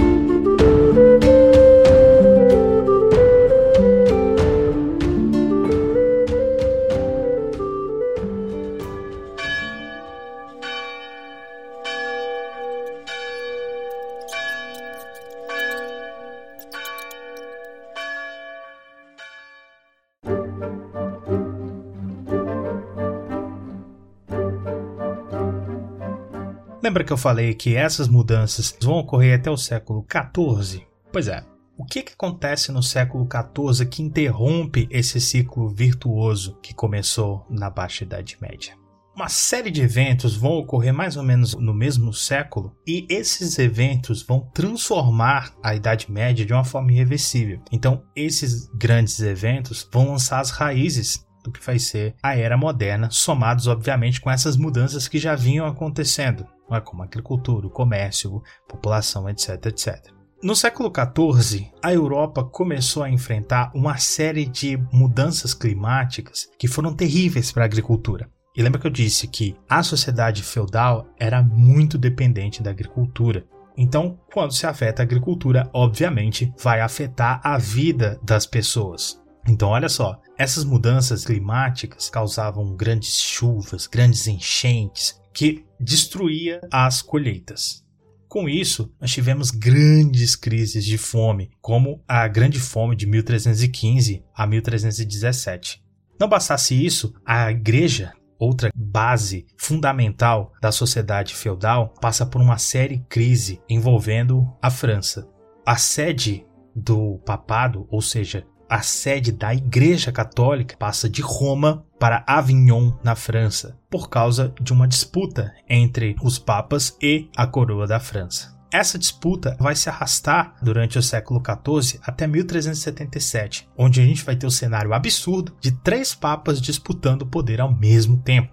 Lembra 26.98 27.06
que 27.06 27.12
eu 27.12 27.16
falei 27.16 27.54
que 27.54 27.76
essas 27.76 28.08
mudanças 28.08 28.76
vão 28.82 28.94
ocorrer 28.94 29.38
até 29.38 29.48
o 29.48 29.56
século 29.56 30.04
XIV? 30.10 30.84
Pois 31.12 31.28
é. 31.28 31.44
O 31.76 31.84
que, 31.84 32.02
que 32.02 32.12
acontece 32.12 32.72
no 32.72 32.82
século 32.82 33.24
XIV 33.24 33.86
que 33.86 34.02
interrompe 34.02 34.88
esse 34.90 35.20
ciclo 35.20 35.68
virtuoso 35.68 36.58
que 36.60 36.74
começou 36.74 37.46
na 37.48 37.70
Baixa 37.70 38.02
Idade 38.02 38.36
Média? 38.42 38.74
Uma 39.14 39.28
série 39.28 39.70
de 39.70 39.80
eventos 39.80 40.34
vão 40.34 40.58
ocorrer 40.58 40.92
mais 40.92 41.16
ou 41.16 41.22
menos 41.22 41.54
no 41.54 41.72
mesmo 41.72 42.12
século 42.12 42.76
e 42.84 43.06
esses 43.08 43.60
eventos 43.60 44.24
vão 44.24 44.50
transformar 44.52 45.54
a 45.62 45.76
Idade 45.76 46.10
Média 46.10 46.44
de 46.44 46.52
uma 46.52 46.64
forma 46.64 46.90
irreversível. 46.90 47.60
Então, 47.70 48.02
esses 48.16 48.66
grandes 48.74 49.20
eventos 49.20 49.88
vão 49.92 50.08
lançar 50.08 50.40
as 50.40 50.50
raízes 50.50 51.24
do 51.48 51.52
que 51.52 51.64
vai 51.64 51.78
ser 51.78 52.14
a 52.22 52.36
era 52.36 52.56
moderna, 52.56 53.08
somados 53.10 53.66
obviamente 53.66 54.20
com 54.20 54.30
essas 54.30 54.56
mudanças 54.56 55.08
que 55.08 55.18
já 55.18 55.34
vinham 55.34 55.66
acontecendo 55.66 56.46
é? 56.70 56.80
como 56.80 57.02
agricultura, 57.02 57.66
o 57.66 57.70
comércio, 57.70 58.42
população, 58.68 59.28
etc, 59.28 59.66
etc. 59.66 60.12
No 60.42 60.54
século 60.54 60.92
XIV, 60.92 61.72
a 61.82 61.92
Europa 61.92 62.44
começou 62.44 63.02
a 63.02 63.10
enfrentar 63.10 63.72
uma 63.74 63.96
série 63.96 64.46
de 64.46 64.76
mudanças 64.92 65.52
climáticas 65.52 66.48
que 66.58 66.68
foram 66.68 66.94
terríveis 66.94 67.50
para 67.50 67.64
a 67.64 67.66
agricultura. 67.66 68.30
E 68.56 68.62
lembra 68.62 68.80
que 68.80 68.86
eu 68.86 68.90
disse 68.90 69.26
que 69.26 69.56
a 69.68 69.82
sociedade 69.82 70.42
feudal 70.42 71.08
era 71.18 71.42
muito 71.42 71.98
dependente 71.98 72.62
da 72.62 72.70
agricultura. 72.70 73.44
Então, 73.76 74.18
quando 74.32 74.52
se 74.52 74.66
afeta 74.66 75.02
a 75.02 75.04
agricultura, 75.04 75.68
obviamente 75.72 76.52
vai 76.62 76.80
afetar 76.80 77.40
a 77.42 77.58
vida 77.58 78.18
das 78.22 78.46
pessoas. 78.46 79.20
Então, 79.48 79.70
olha 79.70 79.88
só, 79.88 80.20
essas 80.36 80.64
mudanças 80.64 81.24
climáticas 81.24 82.10
causavam 82.10 82.76
grandes 82.76 83.18
chuvas, 83.18 83.86
grandes 83.86 84.26
enchentes, 84.26 85.18
que 85.32 85.64
destruía 85.80 86.60
as 86.70 87.00
colheitas. 87.00 87.84
Com 88.28 88.48
isso, 88.48 88.92
nós 89.00 89.10
tivemos 89.10 89.50
grandes 89.50 90.36
crises 90.36 90.84
de 90.84 90.98
fome, 90.98 91.50
como 91.62 92.02
a 92.06 92.28
Grande 92.28 92.60
Fome 92.60 92.94
de 92.94 93.06
1315 93.06 94.22
a 94.34 94.46
1317. 94.46 95.82
Não 96.20 96.28
bastasse 96.28 96.74
isso, 96.74 97.14
a 97.24 97.50
igreja 97.50 98.12
outra 98.38 98.70
base 98.74 99.46
fundamental 99.56 100.52
da 100.62 100.70
sociedade 100.70 101.34
feudal, 101.34 101.92
passa 102.00 102.24
por 102.24 102.40
uma 102.40 102.56
séria 102.56 103.04
crise 103.08 103.60
envolvendo 103.68 104.48
a 104.62 104.70
França. 104.70 105.28
A 105.66 105.76
sede 105.76 106.46
do 106.74 107.18
papado, 107.26 107.86
ou 107.90 108.00
seja, 108.00 108.46
a 108.68 108.82
sede 108.82 109.32
da 109.32 109.54
Igreja 109.54 110.12
Católica, 110.12 110.76
passa 110.76 111.08
de 111.08 111.22
Roma 111.22 111.84
para 111.98 112.24
Avignon, 112.26 112.92
na 113.02 113.16
França, 113.16 113.78
por 113.90 114.08
causa 114.08 114.52
de 114.60 114.72
uma 114.72 114.86
disputa 114.86 115.52
entre 115.68 116.14
os 116.22 116.38
papas 116.38 116.96
e 117.02 117.28
a 117.36 117.46
coroa 117.46 117.86
da 117.86 117.98
França. 117.98 118.56
Essa 118.70 118.98
disputa 118.98 119.56
vai 119.58 119.74
se 119.74 119.88
arrastar 119.88 120.54
durante 120.62 120.98
o 120.98 121.02
século 121.02 121.42
XIV 121.42 121.98
até 122.02 122.26
1377, 122.26 123.68
onde 123.76 124.00
a 124.00 124.04
gente 124.04 124.22
vai 124.22 124.36
ter 124.36 124.46
o 124.46 124.50
cenário 124.50 124.92
absurdo 124.92 125.56
de 125.58 125.72
três 125.72 126.14
papas 126.14 126.60
disputando 126.60 127.22
o 127.22 127.26
poder 127.26 127.62
ao 127.62 127.74
mesmo 127.74 128.18
tempo. 128.18 128.52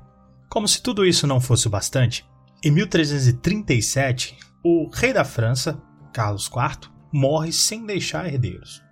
Como 0.49 0.67
se 0.67 0.81
tudo 0.81 1.05
isso 1.05 1.27
não 1.27 1.41
fosse 1.41 1.67
o 1.67 1.69
bastante, 1.69 2.25
em 2.63 2.71
1337, 2.71 4.37
o 4.63 4.89
rei 4.91 5.11
da 5.11 5.25
França, 5.25 5.79
Carlos 6.13 6.47
IV, 6.47 6.89
morre 7.11 7.51
sem 7.51 7.85
deixar 7.85 8.25
herdeiros. 8.25 8.84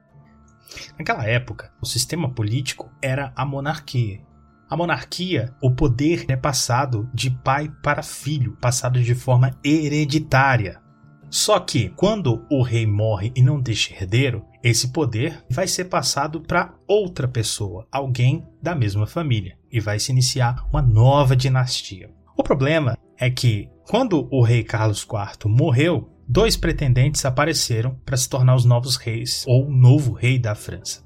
Naquela 0.98 1.26
época, 1.26 1.72
o 1.82 1.86
sistema 1.86 2.30
político 2.30 2.92
era 3.02 3.32
a 3.36 3.46
monarquia. 3.46 4.22
A 4.70 4.78
monarquia, 4.78 5.54
o 5.62 5.72
poder 5.72 6.26
é 6.28 6.36
passado 6.36 7.10
de 7.14 7.30
pai 7.30 7.72
para 7.84 8.02
filho, 8.02 8.58
passado 8.60 9.02
de 9.02 9.14
forma 9.14 9.52
hereditária. 9.64 10.82
Só 11.30 11.60
que, 11.60 11.90
quando 11.90 12.46
o 12.50 12.62
rei 12.62 12.86
morre 12.86 13.32
e 13.36 13.42
não 13.42 13.60
deixa 13.60 13.94
herdeiro, 13.94 14.46
esse 14.64 14.92
poder 14.92 15.44
vai 15.50 15.68
ser 15.68 15.86
passado 15.86 16.42
para 16.42 16.74
outra 16.88 17.28
pessoa, 17.28 17.88
alguém 17.92 18.48
da 18.62 18.76
mesma 18.76 19.08
família, 19.08 19.58
e 19.72 19.80
vai 19.80 20.00
se 20.00 20.12
iniciar 20.12 20.64
uma 20.72 20.82
nova 20.82 21.36
dinastia. 21.36 22.12
O 22.38 22.44
problema 22.44 22.98
é 23.18 23.30
que, 23.30 23.68
quando 23.90 24.28
o 24.32 24.42
rei 24.42 24.64
Carlos 24.64 25.08
IV 25.12 25.52
morreu, 25.52 26.10
dois 26.34 26.58
pretendentes 26.58 27.24
apareceram 27.26 27.96
para 28.04 28.18
se 28.18 28.28
tornar 28.28 28.56
os 28.56 28.66
novos 28.66 28.96
reis, 28.96 29.46
ou 29.48 29.70
novo 29.70 30.14
rei 30.14 30.40
da 30.40 30.56
França. 30.56 31.06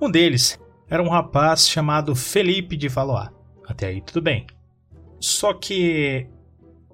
Um 0.00 0.10
deles 0.10 0.58
era 0.90 1.02
um 1.02 1.08
rapaz 1.08 1.68
chamado 1.68 2.16
Felipe 2.16 2.76
de 2.76 2.88
Valois. 2.88 3.30
Até 3.66 3.86
aí 3.86 4.00
tudo 4.00 4.20
bem. 4.20 4.46
Só 5.20 5.54
que 5.54 6.26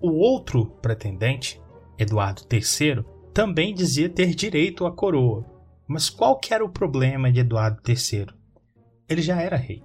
o 0.01 0.11
outro 0.11 0.67
pretendente 0.83 1.61
Eduardo 1.99 2.43
III, 2.51 3.05
também 3.33 3.75
dizia 3.75 4.09
ter 4.09 4.35
direito 4.35 4.87
à 4.87 4.93
coroa. 4.93 5.45
Mas 5.87 6.09
qual 6.09 6.39
que 6.39 6.55
era 6.55 6.65
o 6.65 6.69
problema 6.69 7.33
de 7.33 7.41
Eduardo 7.41 7.81
III? 7.87 8.27
Ele 9.09 9.23
já 9.23 9.41
era 9.41 9.57
rei. 9.57 9.83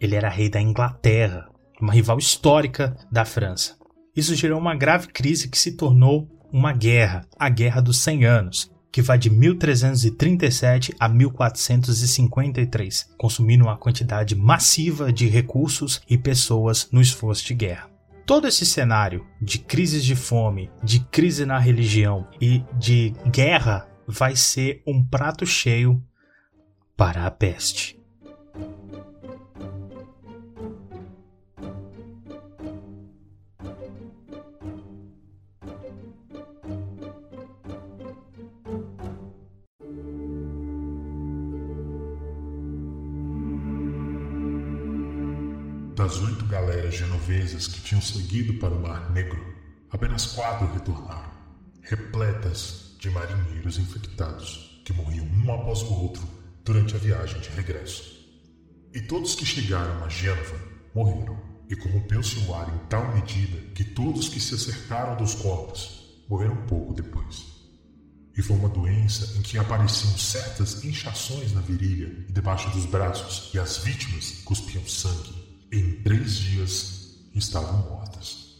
Ele 0.00 0.14
era 0.14 0.28
rei 0.28 0.48
da 0.48 0.60
Inglaterra, 0.60 1.48
uma 1.80 1.92
rival 1.92 2.18
histórica 2.18 2.96
da 3.10 3.24
França. 3.24 3.78
Isso 4.14 4.34
gerou 4.34 4.58
uma 4.58 4.74
grave 4.74 5.08
crise 5.08 5.48
que 5.48 5.58
se 5.58 5.76
tornou 5.76 6.28
uma 6.52 6.72
guerra, 6.72 7.24
a 7.38 7.48
Guerra 7.48 7.80
dos 7.80 7.98
Cem 7.98 8.24
Anos, 8.24 8.70
que 8.92 9.00
vai 9.00 9.18
de 9.18 9.30
1337 9.30 10.94
a 11.00 11.08
1453, 11.08 13.14
consumindo 13.16 13.64
uma 13.64 13.78
quantidade 13.78 14.36
massiva 14.36 15.10
de 15.10 15.26
recursos 15.26 16.02
e 16.08 16.18
pessoas 16.18 16.88
no 16.92 17.00
esforço 17.00 17.46
de 17.46 17.54
guerra. 17.54 17.90
Todo 18.26 18.46
esse 18.46 18.66
cenário 18.66 19.26
de 19.40 19.58
crises 19.58 20.04
de 20.04 20.14
fome, 20.14 20.70
de 20.84 21.00
crise 21.00 21.46
na 21.46 21.58
religião 21.58 22.28
e 22.40 22.62
de 22.78 23.12
guerra 23.30 23.88
vai 24.06 24.36
ser 24.36 24.82
um 24.86 25.02
prato 25.02 25.46
cheio 25.46 26.00
para 26.96 27.26
a 27.26 27.30
peste. 27.30 28.01
Das 46.02 46.18
oito 46.20 46.44
galeras 46.46 46.96
genovesas 46.96 47.68
que 47.68 47.80
tinham 47.80 48.02
seguido 48.02 48.54
para 48.54 48.74
o 48.74 48.82
Mar 48.82 49.12
Negro, 49.12 49.40
apenas 49.88 50.26
quatro 50.26 50.66
retornaram, 50.72 51.30
repletas 51.80 52.96
de 52.98 53.08
marinheiros 53.08 53.78
infectados 53.78 54.82
que 54.84 54.92
morriam 54.92 55.24
um 55.24 55.54
após 55.54 55.80
o 55.82 55.94
outro 55.94 56.28
durante 56.64 56.96
a 56.96 56.98
viagem 56.98 57.40
de 57.40 57.50
regresso. 57.50 58.20
E 58.92 59.00
todos 59.00 59.36
que 59.36 59.46
chegaram 59.46 60.02
a 60.02 60.08
Gênova 60.08 60.58
morreram, 60.92 61.40
e 61.70 61.76
corrompeu-se 61.76 62.36
o 62.48 62.52
ar 62.52 62.68
em 62.74 62.78
tal 62.88 63.14
medida 63.14 63.60
que 63.72 63.84
todos 63.84 64.28
que 64.28 64.40
se 64.40 64.56
acercaram 64.56 65.16
dos 65.16 65.36
corpos 65.36 66.24
morreram 66.28 66.66
pouco 66.66 66.94
depois. 66.94 67.46
E 68.36 68.42
foi 68.42 68.56
uma 68.56 68.68
doença 68.68 69.38
em 69.38 69.42
que 69.42 69.56
apareciam 69.56 70.18
certas 70.18 70.82
inchações 70.82 71.52
na 71.52 71.60
virilha 71.60 72.26
e 72.28 72.32
debaixo 72.32 72.68
dos 72.70 72.86
braços, 72.86 73.54
e 73.54 73.58
as 73.60 73.76
vítimas 73.76 74.42
cuspiam 74.44 74.84
sangue 74.84 75.41
em 75.72 76.02
três 76.02 76.36
dias 76.36 77.16
estavam 77.34 77.78
mortas. 77.88 78.58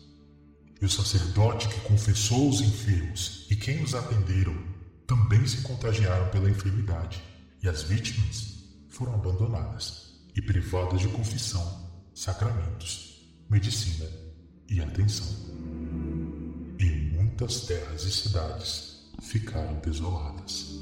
E 0.80 0.84
o 0.86 0.88
sacerdote 0.88 1.68
que 1.68 1.80
confessou 1.82 2.48
os 2.48 2.62
enfermos 2.62 3.46
e 3.50 3.54
quem 3.54 3.82
os 3.82 3.94
atenderam 3.94 4.56
também 5.06 5.46
se 5.46 5.58
contagiaram 5.58 6.30
pela 6.30 6.48
enfermidade, 6.48 7.22
e 7.62 7.68
as 7.68 7.82
vítimas 7.82 8.64
foram 8.88 9.14
abandonadas 9.14 10.14
e 10.34 10.40
privadas 10.40 11.00
de 11.00 11.08
confissão, 11.08 11.90
sacramentos, 12.14 13.20
medicina 13.50 14.08
e 14.68 14.80
atenção. 14.80 15.28
E 16.78 16.86
muitas 17.14 17.60
terras 17.66 18.04
e 18.04 18.10
cidades 18.10 19.02
ficaram 19.20 19.78
desoladas. 19.80 20.81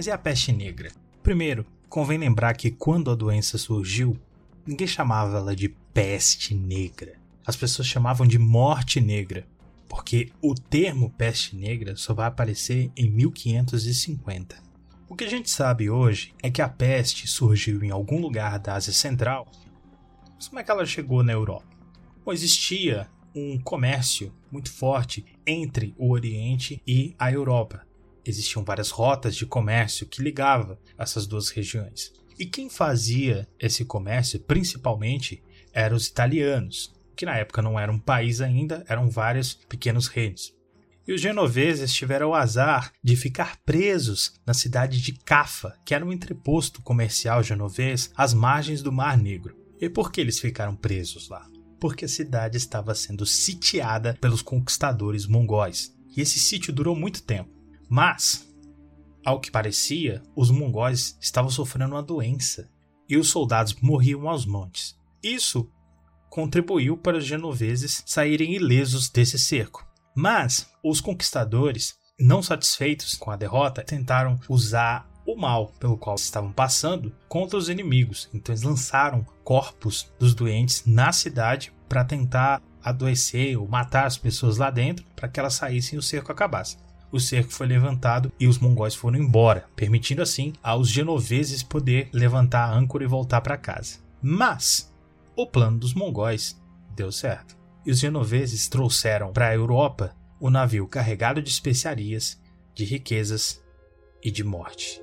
Mas 0.00 0.06
e 0.06 0.10
a 0.10 0.16
peste 0.16 0.50
negra? 0.50 0.90
Primeiro, 1.22 1.66
convém 1.86 2.16
lembrar 2.16 2.54
que 2.54 2.70
quando 2.70 3.10
a 3.10 3.14
doença 3.14 3.58
surgiu, 3.58 4.18
ninguém 4.66 4.86
chamava 4.86 5.36
ela 5.36 5.54
de 5.54 5.68
peste 5.92 6.54
negra. 6.54 7.18
As 7.46 7.54
pessoas 7.54 7.86
chamavam 7.86 8.26
de 8.26 8.38
morte 8.38 8.98
negra, 8.98 9.46
porque 9.86 10.32
o 10.40 10.54
termo 10.54 11.10
peste 11.18 11.54
negra 11.54 11.96
só 11.96 12.14
vai 12.14 12.28
aparecer 12.28 12.90
em 12.96 13.10
1550. 13.10 14.56
O 15.06 15.14
que 15.14 15.24
a 15.24 15.28
gente 15.28 15.50
sabe 15.50 15.90
hoje 15.90 16.32
é 16.42 16.50
que 16.50 16.62
a 16.62 16.68
peste 16.70 17.28
surgiu 17.28 17.84
em 17.84 17.90
algum 17.90 18.22
lugar 18.22 18.58
da 18.58 18.76
Ásia 18.76 18.94
Central. 18.94 19.46
Mas 20.34 20.48
como 20.48 20.60
é 20.60 20.64
que 20.64 20.70
ela 20.70 20.86
chegou 20.86 21.22
na 21.22 21.34
Europa? 21.34 21.66
Bom, 22.24 22.32
existia 22.32 23.06
um 23.34 23.58
comércio 23.58 24.32
muito 24.50 24.72
forte 24.72 25.26
entre 25.46 25.94
o 25.98 26.10
Oriente 26.10 26.80
e 26.86 27.14
a 27.18 27.30
Europa 27.30 27.89
existiam 28.24 28.64
várias 28.64 28.90
rotas 28.90 29.34
de 29.34 29.46
comércio 29.46 30.06
que 30.06 30.22
ligavam 30.22 30.78
essas 30.98 31.26
duas 31.26 31.48
regiões. 31.50 32.12
E 32.38 32.46
quem 32.46 32.70
fazia 32.70 33.46
esse 33.58 33.84
comércio 33.84 34.40
principalmente 34.40 35.42
eram 35.72 35.96
os 35.96 36.06
italianos, 36.06 36.92
que 37.14 37.26
na 37.26 37.36
época 37.36 37.60
não 37.60 37.78
era 37.78 37.92
um 37.92 37.98
país 37.98 38.40
ainda, 38.40 38.84
eram 38.88 39.10
vários 39.10 39.54
pequenos 39.54 40.06
reinos. 40.06 40.54
E 41.06 41.12
os 41.12 41.20
genoveses 41.20 41.92
tiveram 41.92 42.30
o 42.30 42.34
azar 42.34 42.92
de 43.02 43.16
ficar 43.16 43.58
presos 43.66 44.34
na 44.46 44.54
cidade 44.54 45.00
de 45.02 45.12
Cafa, 45.12 45.76
que 45.84 45.94
era 45.94 46.04
um 46.04 46.12
entreposto 46.12 46.80
comercial 46.82 47.42
genovês 47.42 48.10
às 48.16 48.32
margens 48.32 48.82
do 48.82 48.92
Mar 48.92 49.18
Negro. 49.18 49.56
E 49.80 49.88
por 49.88 50.12
que 50.12 50.20
eles 50.20 50.38
ficaram 50.38 50.76
presos 50.76 51.28
lá? 51.28 51.46
Porque 51.80 52.04
a 52.04 52.08
cidade 52.08 52.56
estava 52.56 52.94
sendo 52.94 53.26
sitiada 53.26 54.16
pelos 54.20 54.40
conquistadores 54.40 55.26
mongóis. 55.26 55.94
E 56.16 56.20
esse 56.20 56.38
sítio 56.38 56.72
durou 56.72 56.94
muito 56.94 57.22
tempo. 57.22 57.50
Mas, 57.90 58.48
ao 59.26 59.40
que 59.40 59.50
parecia, 59.50 60.22
os 60.36 60.48
mongóis 60.48 61.18
estavam 61.20 61.50
sofrendo 61.50 61.96
uma 61.96 62.02
doença 62.02 62.70
e 63.08 63.16
os 63.16 63.28
soldados 63.28 63.74
morriam 63.82 64.28
aos 64.28 64.46
montes. 64.46 64.96
Isso 65.20 65.68
contribuiu 66.30 66.96
para 66.96 67.16
os 67.16 67.24
genoveses 67.24 68.04
saírem 68.06 68.54
ilesos 68.54 69.10
desse 69.10 69.36
cerco. 69.36 69.84
Mas 70.14 70.70
os 70.84 71.00
conquistadores, 71.00 71.96
não 72.18 72.40
satisfeitos 72.40 73.16
com 73.16 73.32
a 73.32 73.36
derrota, 73.36 73.82
tentaram 73.82 74.38
usar 74.48 75.10
o 75.26 75.34
mal 75.34 75.72
pelo 75.80 75.98
qual 75.98 76.14
estavam 76.14 76.52
passando 76.52 77.12
contra 77.28 77.58
os 77.58 77.68
inimigos. 77.68 78.30
Então 78.32 78.52
eles 78.52 78.62
lançaram 78.62 79.26
corpos 79.42 80.12
dos 80.16 80.32
doentes 80.32 80.84
na 80.86 81.10
cidade 81.10 81.72
para 81.88 82.04
tentar 82.04 82.62
adoecer 82.84 83.58
ou 83.58 83.66
matar 83.66 84.06
as 84.06 84.16
pessoas 84.16 84.58
lá 84.58 84.70
dentro 84.70 85.04
para 85.16 85.28
que 85.28 85.40
elas 85.40 85.54
saíssem 85.54 85.96
e 85.96 85.98
o 85.98 86.02
cerco 86.02 86.30
acabasse 86.30 86.76
o 87.12 87.18
cerco 87.18 87.52
foi 87.52 87.66
levantado 87.66 88.32
e 88.38 88.46
os 88.46 88.58
mongóis 88.58 88.94
foram 88.94 89.18
embora, 89.18 89.66
permitindo 89.74 90.22
assim 90.22 90.52
aos 90.62 90.88
genoveses 90.88 91.62
poder 91.62 92.08
levantar 92.12 92.64
a 92.64 92.72
âncora 92.72 93.04
e 93.04 93.08
voltar 93.08 93.40
para 93.40 93.56
casa. 93.56 93.98
Mas 94.22 94.92
o 95.34 95.46
plano 95.46 95.78
dos 95.78 95.94
mongóis 95.94 96.60
deu 96.94 97.10
certo. 97.10 97.56
E 97.84 97.90
os 97.90 97.98
genoveses 97.98 98.68
trouxeram 98.68 99.32
para 99.32 99.48
a 99.48 99.54
Europa 99.54 100.14
o 100.38 100.50
navio 100.50 100.86
carregado 100.86 101.42
de 101.42 101.50
especiarias, 101.50 102.40
de 102.74 102.84
riquezas 102.84 103.62
e 104.22 104.30
de 104.30 104.44
morte. 104.44 105.02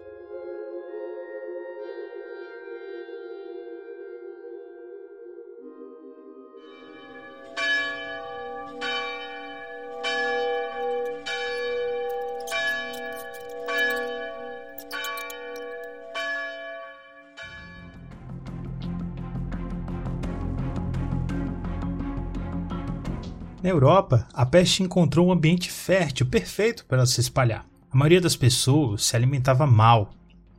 Na 23.67 23.73
Europa, 23.73 24.25
a 24.33 24.45
peste 24.45 24.81
encontrou 24.81 25.27
um 25.27 25.31
ambiente 25.33 25.69
fértil 25.69 26.25
perfeito 26.25 26.85
para 26.85 27.05
se 27.05 27.19
espalhar. 27.19 27.65
A 27.91 27.97
maioria 27.97 28.21
das 28.21 28.33
pessoas 28.33 29.03
se 29.03 29.13
alimentava 29.13 29.67
mal 29.67 30.11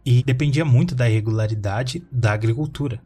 e 0.04 0.22
dependia 0.22 0.62
muito 0.62 0.94
da 0.94 1.08
irregularidade 1.08 2.06
da 2.12 2.34
agricultura. 2.34 3.00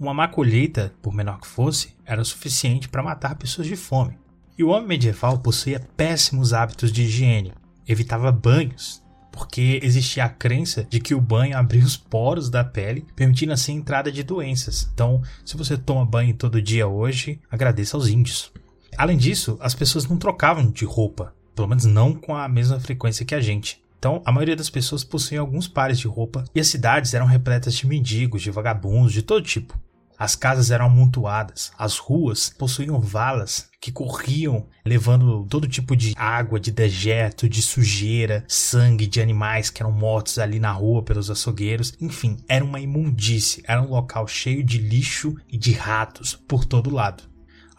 Uma 0.00 0.14
má 0.14 0.26
colheita, 0.26 0.94
por 1.02 1.12
menor 1.12 1.38
que 1.38 1.46
fosse, 1.46 1.94
era 2.02 2.24
suficiente 2.24 2.88
para 2.88 3.02
matar 3.02 3.34
pessoas 3.34 3.66
de 3.66 3.76
fome. 3.76 4.16
E 4.56 4.64
o 4.64 4.68
homem 4.68 4.88
medieval 4.88 5.38
possuía 5.40 5.86
péssimos 5.98 6.54
hábitos 6.54 6.90
de 6.90 7.02
higiene, 7.02 7.52
evitava 7.86 8.32
banhos, 8.32 9.02
porque 9.30 9.80
existia 9.82 10.24
a 10.24 10.30
crença 10.30 10.82
de 10.88 10.98
que 10.98 11.14
o 11.14 11.20
banho 11.20 11.58
abria 11.58 11.84
os 11.84 11.98
poros 11.98 12.48
da 12.48 12.64
pele, 12.64 13.04
permitindo 13.14 13.52
assim 13.52 13.74
a 13.74 13.80
entrada 13.80 14.10
de 14.10 14.22
doenças. 14.22 14.88
Então, 14.94 15.20
se 15.44 15.58
você 15.58 15.76
toma 15.76 16.06
banho 16.06 16.32
todo 16.32 16.62
dia 16.62 16.88
hoje, 16.88 17.38
agradeça 17.50 17.98
aos 17.98 18.08
índios. 18.08 18.50
Além 18.96 19.16
disso, 19.16 19.56
as 19.60 19.74
pessoas 19.74 20.06
não 20.06 20.16
trocavam 20.16 20.70
de 20.70 20.84
roupa, 20.84 21.34
pelo 21.54 21.68
menos 21.68 21.84
não 21.84 22.14
com 22.14 22.34
a 22.36 22.48
mesma 22.48 22.78
frequência 22.78 23.24
que 23.24 23.34
a 23.34 23.40
gente. 23.40 23.82
Então, 23.98 24.20
a 24.24 24.32
maioria 24.32 24.56
das 24.56 24.68
pessoas 24.68 25.04
possuía 25.04 25.40
alguns 25.40 25.68
pares 25.68 25.98
de 25.98 26.08
roupa 26.08 26.44
e 26.54 26.60
as 26.60 26.66
cidades 26.66 27.14
eram 27.14 27.26
repletas 27.26 27.74
de 27.74 27.86
mendigos, 27.86 28.42
de 28.42 28.50
vagabundos, 28.50 29.12
de 29.12 29.22
todo 29.22 29.42
tipo. 29.42 29.78
As 30.18 30.36
casas 30.36 30.70
eram 30.70 30.86
amontoadas, 30.86 31.72
as 31.76 31.98
ruas 31.98 32.48
possuíam 32.50 33.00
valas 33.00 33.68
que 33.80 33.90
corriam 33.90 34.66
levando 34.84 35.44
todo 35.46 35.66
tipo 35.66 35.96
de 35.96 36.14
água, 36.16 36.60
de 36.60 36.70
dejeto, 36.70 37.48
de 37.48 37.60
sujeira, 37.60 38.44
sangue 38.46 39.06
de 39.06 39.20
animais 39.20 39.70
que 39.70 39.82
eram 39.82 39.90
mortos 39.90 40.38
ali 40.38 40.60
na 40.60 40.70
rua 40.70 41.02
pelos 41.02 41.30
açougueiros. 41.30 41.94
Enfim, 42.00 42.36
era 42.48 42.64
uma 42.64 42.80
imundície, 42.80 43.64
era 43.66 43.82
um 43.82 43.90
local 43.90 44.28
cheio 44.28 44.62
de 44.62 44.78
lixo 44.78 45.34
e 45.48 45.58
de 45.58 45.72
ratos 45.72 46.34
por 46.34 46.64
todo 46.64 46.94
lado. 46.94 47.31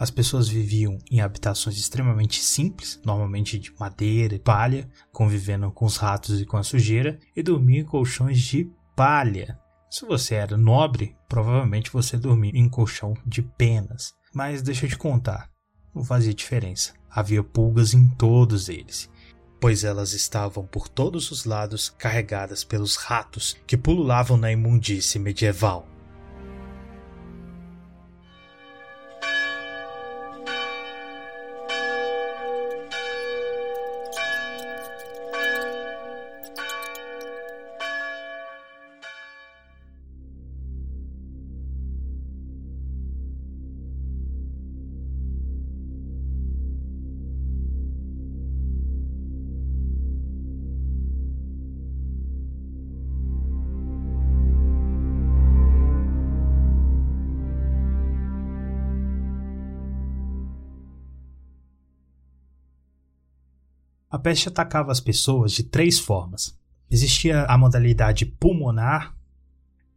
As 0.03 0.11
pessoas 0.11 0.49
viviam 0.49 0.97
em 1.09 1.21
habitações 1.21 1.77
extremamente 1.77 2.43
simples, 2.43 2.99
normalmente 3.05 3.57
de 3.57 3.73
madeira 3.79 4.35
e 4.35 4.39
palha, 4.39 4.91
convivendo 5.13 5.71
com 5.71 5.85
os 5.85 5.95
ratos 5.95 6.41
e 6.41 6.45
com 6.45 6.57
a 6.57 6.63
sujeira, 6.63 7.17
e 7.33 7.41
dormiam 7.41 7.83
em 7.83 7.85
colchões 7.85 8.41
de 8.41 8.69
palha. 8.97 9.57
Se 9.89 10.05
você 10.05 10.35
era 10.35 10.57
nobre, 10.57 11.15
provavelmente 11.29 11.89
você 11.89 12.17
dormia 12.17 12.51
em 12.53 12.67
colchão 12.67 13.13
de 13.25 13.41
penas. 13.41 14.13
Mas 14.35 14.61
deixa 14.61 14.87
eu 14.87 14.89
te 14.89 14.97
contar, 14.97 15.49
não 15.95 16.03
fazia 16.03 16.33
diferença. 16.33 16.91
Havia 17.09 17.41
pulgas 17.41 17.93
em 17.93 18.05
todos 18.09 18.67
eles, 18.67 19.09
pois 19.57 19.85
elas 19.85 20.11
estavam 20.11 20.67
por 20.67 20.89
todos 20.89 21.31
os 21.31 21.45
lados 21.45 21.89
carregadas 21.89 22.61
pelos 22.65 22.97
ratos 22.97 23.55
que 23.65 23.77
pululavam 23.77 24.35
na 24.35 24.51
imundície 24.51 25.17
medieval. 25.17 25.92
Peste 64.23 64.47
atacava 64.47 64.91
as 64.91 65.01
pessoas 65.01 65.51
de 65.51 65.63
três 65.63 65.99
formas. 65.99 66.57
Existia 66.89 67.43
a 67.43 67.57
modalidade 67.57 68.25
pulmonar, 68.25 69.13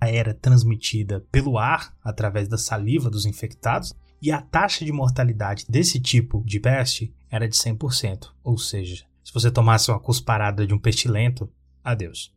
era 0.00 0.34
transmitida 0.34 1.24
pelo 1.32 1.58
ar 1.58 1.96
através 2.02 2.48
da 2.48 2.58
saliva 2.58 3.08
dos 3.08 3.24
infectados, 3.24 3.94
e 4.20 4.30
a 4.32 4.40
taxa 4.40 4.84
de 4.84 4.92
mortalidade 4.92 5.64
desse 5.68 6.00
tipo 6.00 6.42
de 6.44 6.58
peste 6.58 7.14
era 7.30 7.48
de 7.48 7.56
100%, 7.56 8.30
ou 8.42 8.58
seja, 8.58 9.04
se 9.22 9.32
você 9.32 9.50
tomasse 9.50 9.90
uma 9.90 10.00
cusparada 10.00 10.66
de 10.66 10.74
um 10.74 10.78
pestilento, 10.78 11.50
adeus. 11.84 12.34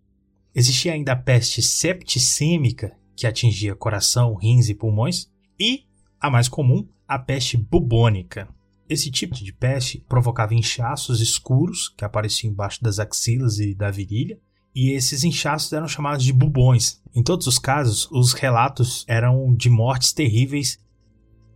Existia 0.53 0.93
ainda 0.93 1.13
a 1.13 1.15
peste 1.15 1.61
septicêmica, 1.61 2.95
que 3.15 3.25
atingia 3.27 3.75
coração, 3.75 4.35
rins 4.35 4.69
e 4.69 4.75
pulmões, 4.75 5.29
e 5.59 5.85
a 6.19 6.29
mais 6.29 6.47
comum, 6.47 6.87
a 7.07 7.17
peste 7.17 7.57
bubônica, 7.57 8.47
esse 8.89 9.11
tipo 9.11 9.35
de 9.35 9.53
peste 9.53 10.03
provocava 10.09 10.55
inchaços 10.55 11.21
escuros 11.21 11.89
que 11.95 12.03
apareciam 12.03 12.51
embaixo 12.51 12.83
das 12.83 12.97
axilas 12.97 13.59
e 13.59 13.75
da 13.75 13.91
virilha, 13.91 14.39
e 14.73 14.91
esses 14.91 15.23
inchaços 15.23 15.71
eram 15.71 15.87
chamados 15.87 16.25
de 16.25 16.33
bubões. 16.33 16.99
Em 17.13 17.21
todos 17.21 17.45
os 17.45 17.59
casos, 17.59 18.09
os 18.11 18.33
relatos 18.33 19.05
eram 19.07 19.53
de 19.55 19.69
mortes 19.69 20.11
terríveis. 20.11 20.79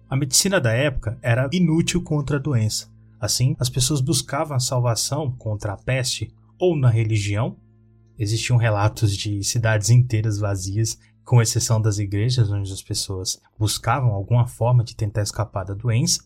A 0.08 0.16
medicina 0.16 0.62
da 0.62 0.72
época 0.72 1.18
era 1.22 1.50
inútil 1.52 2.04
contra 2.04 2.38
a 2.38 2.40
doença. 2.40 2.92
Assim, 3.20 3.56
as 3.60 3.70
pessoas 3.70 4.02
buscavam 4.02 4.56
a 4.56 4.60
salvação 4.60 5.32
contra 5.32 5.74
a 5.74 5.78
peste 5.78 6.32
ou 6.60 6.76
na 6.76 6.90
religião. 6.90 7.58
Existiam 8.18 8.58
relatos 8.58 9.18
de 9.18 9.44
cidades 9.44 9.90
inteiras 9.90 10.38
vazias, 10.38 11.00
com 11.24 11.42
exceção 11.42 11.82
das 11.82 11.98
igrejas, 11.98 12.52
onde 12.52 12.72
as 12.72 12.82
pessoas 12.82 13.40
buscavam 13.58 14.12
alguma 14.12 14.46
forma 14.46 14.84
de 14.84 14.96
tentar 14.96 15.22
escapar 15.22 15.64
da 15.64 15.74
doença 15.74 16.22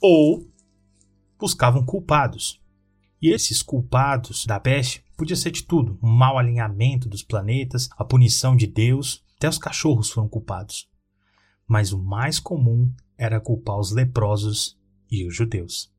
ou 0.00 0.46
buscavam 1.38 1.84
culpados. 1.84 2.60
E 3.20 3.30
esses 3.30 3.62
culpados 3.62 4.46
da 4.46 4.60
peste 4.60 5.04
podia 5.16 5.36
ser 5.36 5.50
de 5.50 5.64
tudo: 5.64 5.98
um 6.02 6.10
mau 6.10 6.38
alinhamento 6.38 7.08
dos 7.08 7.22
planetas, 7.22 7.88
a 7.96 8.04
punição 8.04 8.56
de 8.56 8.66
Deus, 8.66 9.24
até 9.36 9.48
os 9.48 9.58
cachorros 9.58 10.10
foram 10.10 10.28
culpados. 10.28 10.88
Mas 11.66 11.92
o 11.92 11.98
mais 11.98 12.38
comum 12.38 12.90
era 13.16 13.40
culpar 13.40 13.78
os 13.78 13.90
leprosos 13.90 14.78
e 15.10 15.26
os 15.26 15.34
judeus. 15.34 15.92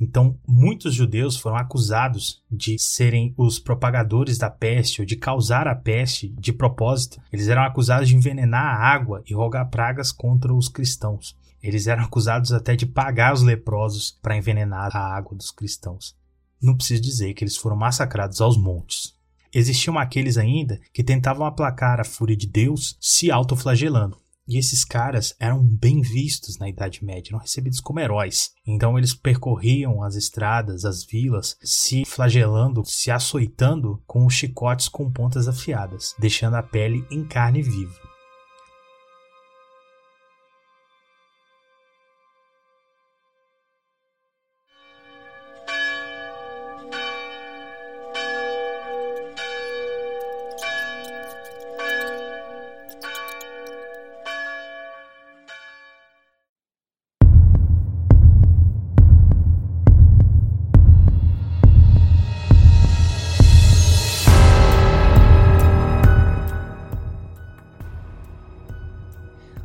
Então, 0.00 0.38
muitos 0.46 0.94
judeus 0.94 1.36
foram 1.36 1.56
acusados 1.56 2.42
de 2.50 2.78
serem 2.78 3.32
os 3.36 3.58
propagadores 3.58 4.38
da 4.38 4.50
peste 4.50 5.00
ou 5.00 5.06
de 5.06 5.16
causar 5.16 5.68
a 5.68 5.74
peste 5.74 6.28
de 6.38 6.52
propósito. 6.52 7.20
Eles 7.32 7.48
eram 7.48 7.62
acusados 7.62 8.08
de 8.08 8.16
envenenar 8.16 8.64
a 8.64 8.86
água 8.92 9.22
e 9.26 9.34
rogar 9.34 9.70
pragas 9.70 10.10
contra 10.10 10.52
os 10.52 10.68
cristãos. 10.68 11.36
Eles 11.62 11.86
eram 11.86 12.04
acusados 12.04 12.52
até 12.52 12.76
de 12.76 12.86
pagar 12.86 13.32
os 13.32 13.42
leprosos 13.42 14.18
para 14.20 14.36
envenenar 14.36 14.94
a 14.96 15.16
água 15.16 15.36
dos 15.36 15.50
cristãos. 15.50 16.14
Não 16.60 16.76
preciso 16.76 17.00
dizer 17.00 17.32
que 17.34 17.44
eles 17.44 17.56
foram 17.56 17.76
massacrados 17.76 18.40
aos 18.40 18.56
montes. 18.56 19.14
Existiam 19.52 19.98
aqueles 19.98 20.36
ainda 20.36 20.80
que 20.92 21.04
tentavam 21.04 21.46
aplacar 21.46 22.00
a 22.00 22.04
fúria 22.04 22.36
de 22.36 22.46
Deus 22.46 22.96
se 23.00 23.30
autoflagelando. 23.30 24.18
E 24.46 24.58
esses 24.58 24.84
caras 24.84 25.34
eram 25.40 25.64
bem 25.64 26.02
vistos 26.02 26.58
na 26.58 26.68
Idade 26.68 27.04
Média, 27.04 27.30
eram 27.30 27.40
recebidos 27.40 27.80
como 27.80 28.00
heróis. 28.00 28.50
Então 28.66 28.98
eles 28.98 29.14
percorriam 29.14 30.02
as 30.02 30.16
estradas, 30.16 30.84
as 30.84 31.04
vilas, 31.04 31.56
se 31.62 32.04
flagelando, 32.04 32.82
se 32.84 33.10
açoitando 33.10 34.02
com 34.06 34.28
chicotes 34.28 34.88
com 34.88 35.10
pontas 35.10 35.48
afiadas, 35.48 36.14
deixando 36.18 36.56
a 36.56 36.62
pele 36.62 37.06
em 37.10 37.26
carne 37.26 37.62
viva. 37.62 38.03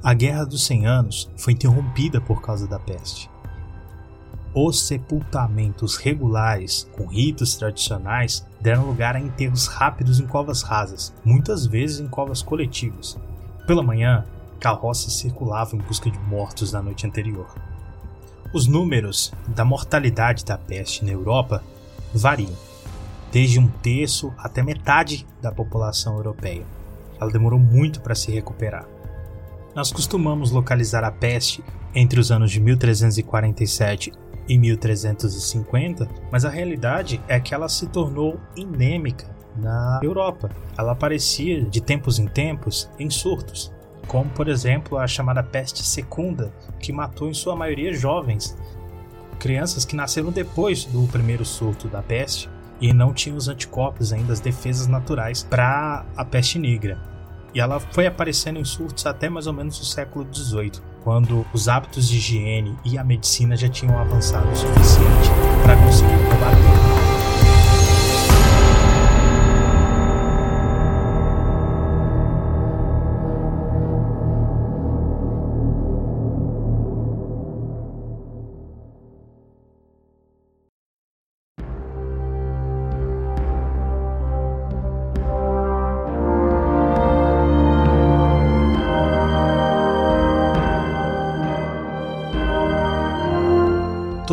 A 0.01 0.13
Guerra 0.13 0.45
dos 0.45 0.65
Cem 0.65 0.85
Anos 0.85 1.29
foi 1.35 1.53
interrompida 1.53 2.21
por 2.21 2.41
causa 2.41 2.65
da 2.67 2.79
peste. 2.79 3.29
Os 4.55 4.88
sepultamentos 4.88 5.97
regulares, 5.97 6.89
com 6.93 7.05
ritos 7.05 7.55
tradicionais, 7.55 8.45
deram 8.62 8.85
lugar 8.85 9.15
a 9.15 9.19
enterros 9.19 9.67
rápidos 9.67 10.19
em 10.19 10.25
covas 10.25 10.62
rasas, 10.62 11.13
muitas 11.23 11.65
vezes 11.65 11.99
em 11.99 12.07
covas 12.07 12.41
coletivas. 12.41 13.17
Pela 13.67 13.83
manhã, 13.83 14.25
carroças 14.59 15.13
circulavam 15.13 15.79
em 15.79 15.83
busca 15.83 16.09
de 16.09 16.17
mortos 16.17 16.71
da 16.71 16.81
noite 16.81 17.05
anterior. 17.05 17.53
Os 18.53 18.67
números 18.67 19.31
da 19.47 19.63
mortalidade 19.63 20.43
da 20.45 20.57
peste 20.57 21.05
na 21.05 21.12
Europa 21.12 21.62
variam, 22.13 22.53
desde 23.31 23.59
um 23.59 23.67
terço 23.67 24.33
até 24.38 24.63
metade 24.63 25.27
da 25.41 25.51
população 25.51 26.15
europeia. 26.15 26.65
Ela 27.19 27.31
demorou 27.31 27.59
muito 27.59 28.01
para 28.01 28.15
se 28.15 28.31
recuperar. 28.31 28.88
Nós 29.79 29.93
costumamos 29.93 30.51
localizar 30.51 31.05
a 31.05 31.09
peste 31.09 31.63
entre 31.95 32.19
os 32.19 32.33
anos 32.33 32.51
de 32.51 32.59
1347 32.59 34.11
e 34.45 34.57
1350, 34.57 36.05
mas 36.29 36.43
a 36.43 36.49
realidade 36.49 37.21
é 37.29 37.39
que 37.39 37.53
ela 37.53 37.69
se 37.69 37.87
tornou 37.87 38.37
endêmica 38.57 39.33
na 39.55 40.01
Europa. 40.03 40.49
Ela 40.77 40.91
aparecia 40.91 41.63
de 41.63 41.79
tempos 41.79 42.19
em 42.19 42.27
tempos 42.27 42.89
em 42.99 43.09
surtos, 43.09 43.71
como 44.05 44.29
por 44.31 44.49
exemplo 44.49 44.97
a 44.97 45.07
chamada 45.07 45.41
peste 45.41 45.81
secunda, 45.81 46.51
que 46.77 46.91
matou 46.91 47.29
em 47.29 47.33
sua 47.33 47.55
maioria 47.55 47.93
jovens, 47.93 48.57
crianças 49.39 49.85
que 49.85 49.95
nasceram 49.95 50.29
depois 50.29 50.83
do 50.83 51.07
primeiro 51.07 51.45
surto 51.45 51.87
da 51.87 52.01
peste 52.01 52.49
e 52.81 52.91
não 52.91 53.13
tinham 53.13 53.37
os 53.37 53.47
anticorpos 53.47 54.11
ainda, 54.11 54.33
as 54.33 54.41
defesas 54.41 54.87
naturais 54.87 55.41
para 55.41 56.05
a 56.17 56.25
peste 56.25 56.59
negra. 56.59 57.18
E 57.53 57.59
ela 57.59 57.79
foi 57.79 58.05
aparecendo 58.05 58.59
em 58.59 58.65
surtos 58.65 59.05
até 59.05 59.29
mais 59.29 59.47
ou 59.47 59.53
menos 59.53 59.79
o 59.79 59.85
século 59.85 60.27
XVIII, 60.31 60.73
quando 61.03 61.45
os 61.53 61.67
hábitos 61.67 62.07
de 62.07 62.17
higiene 62.17 62.77
e 62.85 62.97
a 62.97 63.03
medicina 63.03 63.55
já 63.57 63.67
tinham 63.67 63.97
avançado 63.97 64.49
o 64.49 64.55
suficiente 64.55 65.29
para 65.63 65.75
conseguir 65.77 66.17
combater. 66.29 67.18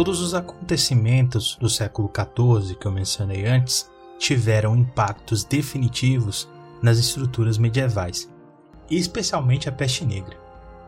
Todos 0.06 0.20
os 0.20 0.34
acontecimentos 0.34 1.58
do 1.60 1.68
século 1.68 2.08
XIV 2.14 2.76
que 2.76 2.86
eu 2.86 2.92
mencionei 2.92 3.44
antes 3.44 3.90
tiveram 4.20 4.76
impactos 4.76 5.42
definitivos 5.42 6.48
nas 6.80 6.96
estruturas 6.96 7.58
medievais, 7.58 8.32
e 8.88 8.96
especialmente 8.96 9.68
a 9.68 9.72
peste 9.72 10.04
negra. 10.04 10.36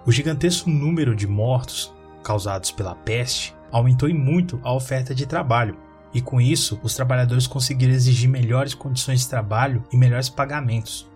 O 0.06 0.12
gigantesco 0.12 0.70
número 0.70 1.16
de 1.16 1.26
mortos 1.26 1.92
causados 2.22 2.70
pela 2.70 2.94
peste 2.94 3.56
aumentou 3.72 4.08
muito 4.14 4.60
a 4.62 4.72
oferta 4.72 5.12
de 5.12 5.26
trabalho, 5.26 5.76
e 6.14 6.20
com 6.20 6.40
isso 6.40 6.78
os 6.84 6.94
trabalhadores 6.94 7.48
conseguiram 7.48 7.94
exigir 7.94 8.30
melhores 8.30 8.72
condições 8.72 9.22
de 9.22 9.28
trabalho 9.28 9.82
e 9.92 9.96
melhores 9.96 10.28
pagamentos. 10.28 11.10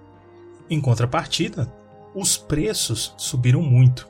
Em 0.68 0.80
contrapartida, 0.80 1.72
os 2.12 2.36
preços 2.36 3.14
subiram 3.16 3.62
muito, 3.62 4.08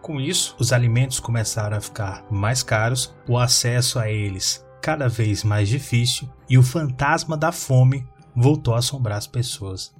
com 0.00 0.20
isso, 0.20 0.56
os 0.58 0.72
alimentos 0.72 1.20
começaram 1.20 1.76
a 1.76 1.80
ficar 1.80 2.24
mais 2.30 2.62
caros, 2.62 3.14
o 3.28 3.38
acesso 3.38 3.98
a 3.98 4.10
eles 4.10 4.64
cada 4.80 5.08
vez 5.08 5.44
mais 5.44 5.68
difícil 5.68 6.28
e 6.48 6.56
o 6.56 6.62
fantasma 6.62 7.36
da 7.36 7.52
fome 7.52 8.06
voltou 8.34 8.74
a 8.74 8.78
assombrar 8.78 9.18
as 9.18 9.26
pessoas. 9.26 9.94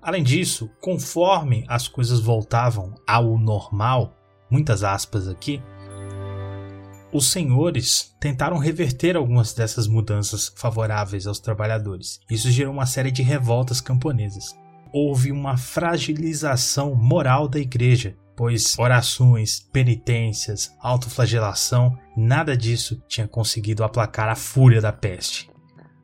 Além 0.00 0.22
disso, 0.22 0.70
conforme 0.80 1.64
as 1.68 1.88
coisas 1.88 2.20
voltavam 2.20 2.94
ao 3.06 3.38
normal, 3.38 4.16
muitas 4.50 4.82
aspas 4.82 5.28
aqui, 5.28 5.62
os 7.12 7.30
senhores 7.30 8.14
tentaram 8.20 8.58
reverter 8.58 9.16
algumas 9.16 9.52
dessas 9.52 9.86
mudanças 9.86 10.52
favoráveis 10.56 11.26
aos 11.26 11.40
trabalhadores. 11.40 12.20
Isso 12.30 12.50
gerou 12.50 12.72
uma 12.72 12.86
série 12.86 13.10
de 13.10 13.22
revoltas 13.22 13.80
camponesas. 13.80 14.56
Houve 14.92 15.32
uma 15.32 15.56
fragilização 15.56 16.94
moral 16.94 17.48
da 17.48 17.58
igreja, 17.58 18.16
pois 18.36 18.78
orações, 18.78 19.60
penitências, 19.72 20.70
autoflagelação, 20.80 21.98
nada 22.16 22.56
disso 22.56 23.02
tinha 23.08 23.26
conseguido 23.26 23.82
aplacar 23.82 24.28
a 24.28 24.36
fúria 24.36 24.80
da 24.80 24.92
peste. 24.92 25.50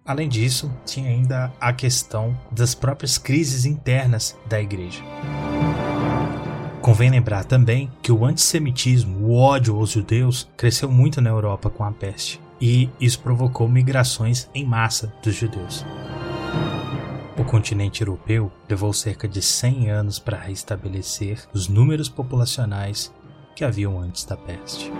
Além 0.04 0.28
disso, 0.28 0.72
tinha 0.84 1.08
ainda 1.08 1.52
a 1.60 1.72
questão 1.72 2.36
das 2.50 2.74
próprias 2.74 3.18
crises 3.18 3.64
internas 3.64 4.36
da 4.48 4.60
igreja. 4.60 5.00
Convém 6.80 7.10
lembrar 7.10 7.44
também 7.44 7.88
que 8.02 8.10
o 8.10 8.24
antissemitismo, 8.24 9.28
o 9.28 9.36
ódio 9.36 9.76
aos 9.76 9.90
judeus, 9.90 10.50
cresceu 10.56 10.90
muito 10.90 11.20
na 11.20 11.30
Europa 11.30 11.70
com 11.70 11.84
a 11.84 11.92
peste, 11.92 12.40
e 12.60 12.90
isso 13.00 13.20
provocou 13.20 13.68
migrações 13.68 14.48
em 14.52 14.66
massa 14.66 15.12
dos 15.22 15.36
judeus. 15.36 15.84
O 17.38 17.44
continente 17.44 18.02
europeu 18.02 18.52
levou 18.68 18.92
cerca 18.92 19.26
de 19.26 19.40
100 19.40 19.90
anos 19.90 20.18
para 20.18 20.38
restabelecer 20.38 21.48
os 21.54 21.66
números 21.66 22.10
populacionais 22.10 23.12
que 23.56 23.64
haviam 23.64 23.98
antes 23.98 24.24
da 24.24 24.36
peste. 24.36 24.92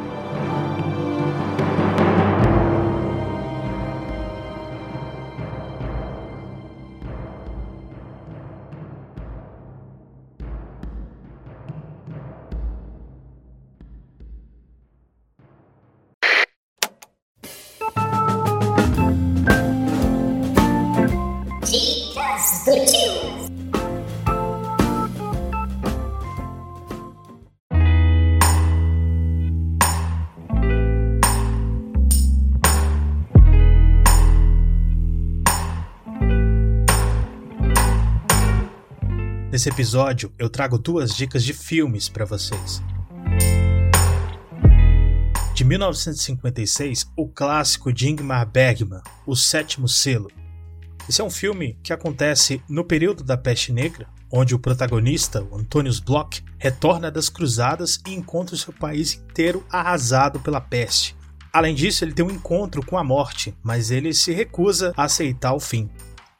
Episódio, 39.93 40.33
eu 40.39 40.49
trago 40.49 40.79
duas 40.79 41.15
dicas 41.15 41.45
de 41.45 41.53
filmes 41.53 42.09
para 42.09 42.25
vocês. 42.25 42.83
De 45.55 45.65
1956, 45.65 47.13
o 47.15 47.29
clássico 47.29 47.93
de 47.93 48.09
Ingmar 48.09 48.47
Bergman, 48.47 49.03
O 49.27 49.37
Sétimo 49.37 49.87
Selo. 49.87 50.31
Esse 51.07 51.21
é 51.21 51.25
um 51.25 51.29
filme 51.29 51.79
que 51.83 51.93
acontece 51.93 52.63
no 52.67 52.85
período 52.85 53.23
da 53.23 53.37
Peste 53.37 53.71
Negra, 53.71 54.09
onde 54.31 54.55
o 54.55 54.59
protagonista, 54.59 55.43
o 55.43 55.59
Antonius 55.59 56.01
Bloch, 56.01 56.43
retorna 56.57 57.11
das 57.11 57.29
cruzadas 57.29 58.01
e 58.07 58.15
encontra 58.15 58.55
o 58.55 58.59
seu 58.59 58.73
país 58.73 59.13
inteiro 59.13 59.63
arrasado 59.71 60.41
pela 60.41 60.61
peste. 60.61 61.15
Além 61.53 61.75
disso, 61.75 62.03
ele 62.03 62.15
tem 62.15 62.25
um 62.25 62.31
encontro 62.31 62.83
com 62.83 62.97
a 62.97 63.05
morte, 63.05 63.55
mas 63.63 63.91
ele 63.91 64.15
se 64.15 64.33
recusa 64.33 64.95
a 64.97 65.05
aceitar 65.05 65.53
o 65.53 65.61
fim. 65.61 65.91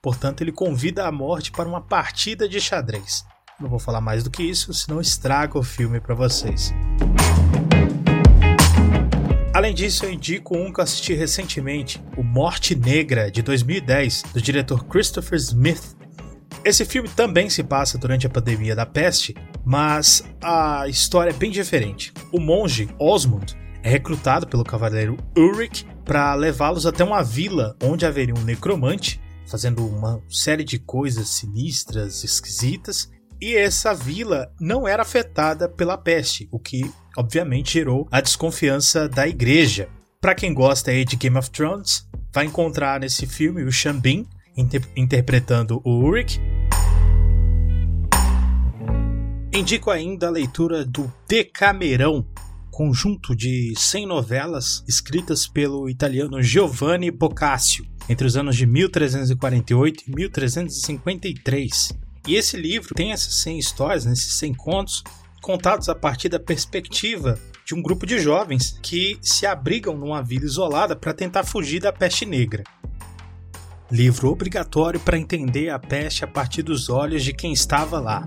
Portanto, 0.01 0.41
ele 0.41 0.53
convida 0.53 1.07
a 1.07 1.13
morte 1.13 1.53
para 1.53 1.69
uma 1.69 1.83
partida 1.83 2.49
de 2.49 2.59
xadrez. 2.59 3.31
Não 3.63 3.69
vou 3.69 3.79
falar 3.79 4.01
mais 4.01 4.25
do 4.25 4.31
que 4.31 4.43
isso, 4.43 4.75
senão 4.75 5.01
estrago 5.01 5.57
o 5.57 5.63
filme 5.63 6.01
para 6.01 6.17
vocês. 6.17 6.75
Além 9.55 9.73
disso, 9.73 10.05
eu 10.05 10.13
indico 10.13 10.59
um 10.59 10.73
que 10.73 10.81
eu 10.81 10.83
assisti 10.83 11.15
recentemente, 11.15 12.03
O 12.17 12.25
Morte 12.25 12.75
Negra, 12.75 13.31
de 13.31 13.41
2010, 13.41 14.25
do 14.35 14.43
diretor 14.43 14.85
Christopher 14.87 15.39
Smith. 15.39 15.97
Esse 16.65 16.85
filme 16.85 17.09
também 17.09 17.49
se 17.49 17.63
passa 17.63 17.97
durante 17.97 18.27
a 18.27 18.31
pandemia 18.31 18.75
da 18.75 18.85
peste, 18.85 19.33
mas 19.65 20.25
a 20.43 20.89
história 20.89 21.31
é 21.31 21.35
bem 21.35 21.53
diferente. 21.53 22.13
O 22.33 22.41
monge 22.41 22.89
Osmond 22.99 23.57
é 23.81 23.91
recrutado 23.91 24.45
pelo 24.45 24.65
cavaleiro 24.65 25.17
Ulrich 25.39 25.87
para 26.05 26.35
levá-los 26.35 26.85
até 26.85 27.05
uma 27.05 27.23
vila 27.23 27.77
onde 27.81 28.05
haveria 28.05 28.35
um 28.35 28.43
necromante 28.43 29.21
fazendo 29.47 29.87
uma 29.87 30.21
série 30.29 30.65
de 30.65 30.79
coisas 30.79 31.29
sinistras, 31.29 32.25
esquisitas, 32.25 33.11
e 33.43 33.57
essa 33.57 33.93
vila 33.93 34.53
não 34.61 34.87
era 34.87 35.03
afetada 35.03 35.69
pela 35.69 35.99
peste, 35.99 36.49
o 36.53 36.61
que 36.61 36.89
obviamente 37.19 37.73
gerou 37.73 38.07
a 38.09 38.21
desconfiança 38.21 39.09
da 39.09 39.27
igreja. 39.27 39.89
Para 40.21 40.37
quem 40.37 40.55
gosta 40.55 40.93
aí 40.93 41.05
de 41.05 41.17
Game 41.17 41.37
of 41.37 41.51
Thrones, 41.51 42.09
vai 42.33 42.45
encontrar 42.47 43.01
nesse 43.01 43.27
filme 43.27 43.65
o 43.65 43.95
Bean 43.95 44.25
inter 44.57 44.83
interpretando 44.95 45.83
o 45.85 45.91
Ulrich. 45.91 46.41
Indico 49.53 49.91
ainda 49.91 50.29
a 50.29 50.31
leitura 50.31 50.85
do 50.85 51.13
Decamerão, 51.27 52.25
conjunto 52.71 53.35
de 53.35 53.75
100 53.77 54.07
novelas 54.07 54.85
escritas 54.87 55.49
pelo 55.49 55.91
italiano 55.91 56.41
Giovanni 56.41 57.11
Boccaccio 57.11 57.85
entre 58.09 58.25
os 58.25 58.37
anos 58.37 58.55
de 58.55 58.67
1348 58.67 60.05
e 60.07 60.15
1353. 60.15 62.12
E 62.27 62.37
esse 62.37 62.57
livro 62.57 62.95
tem 62.95 63.13
essas 63.13 63.35
100 63.35 63.59
histórias, 63.59 64.07
esses 64.07 64.35
100 64.35 64.55
contos, 64.55 65.03
contados 65.41 65.89
a 65.89 65.95
partir 65.95 66.29
da 66.29 66.39
perspectiva 66.39 67.39
de 67.65 67.75
um 67.75 67.83
grupo 67.83 68.07
de 68.07 68.19
jovens 68.19 68.79
que 68.83 69.19
se 69.21 69.47
abrigam 69.47 69.97
numa 69.97 70.23
vila 70.23 70.45
isolada 70.45 70.95
para 70.95 71.13
tentar 71.13 71.45
fugir 71.45 71.81
da 71.81 71.93
peste 71.93 72.25
negra. 72.25 72.63
Livro 73.91 74.31
obrigatório 74.31 74.99
para 75.01 75.19
entender 75.19 75.69
a 75.71 75.79
peste 75.79 76.25
a 76.25 76.27
partir 76.27 76.63
dos 76.63 76.89
olhos 76.89 77.23
de 77.23 77.33
quem 77.33 77.53
estava 77.53 78.01
lá. 78.01 78.27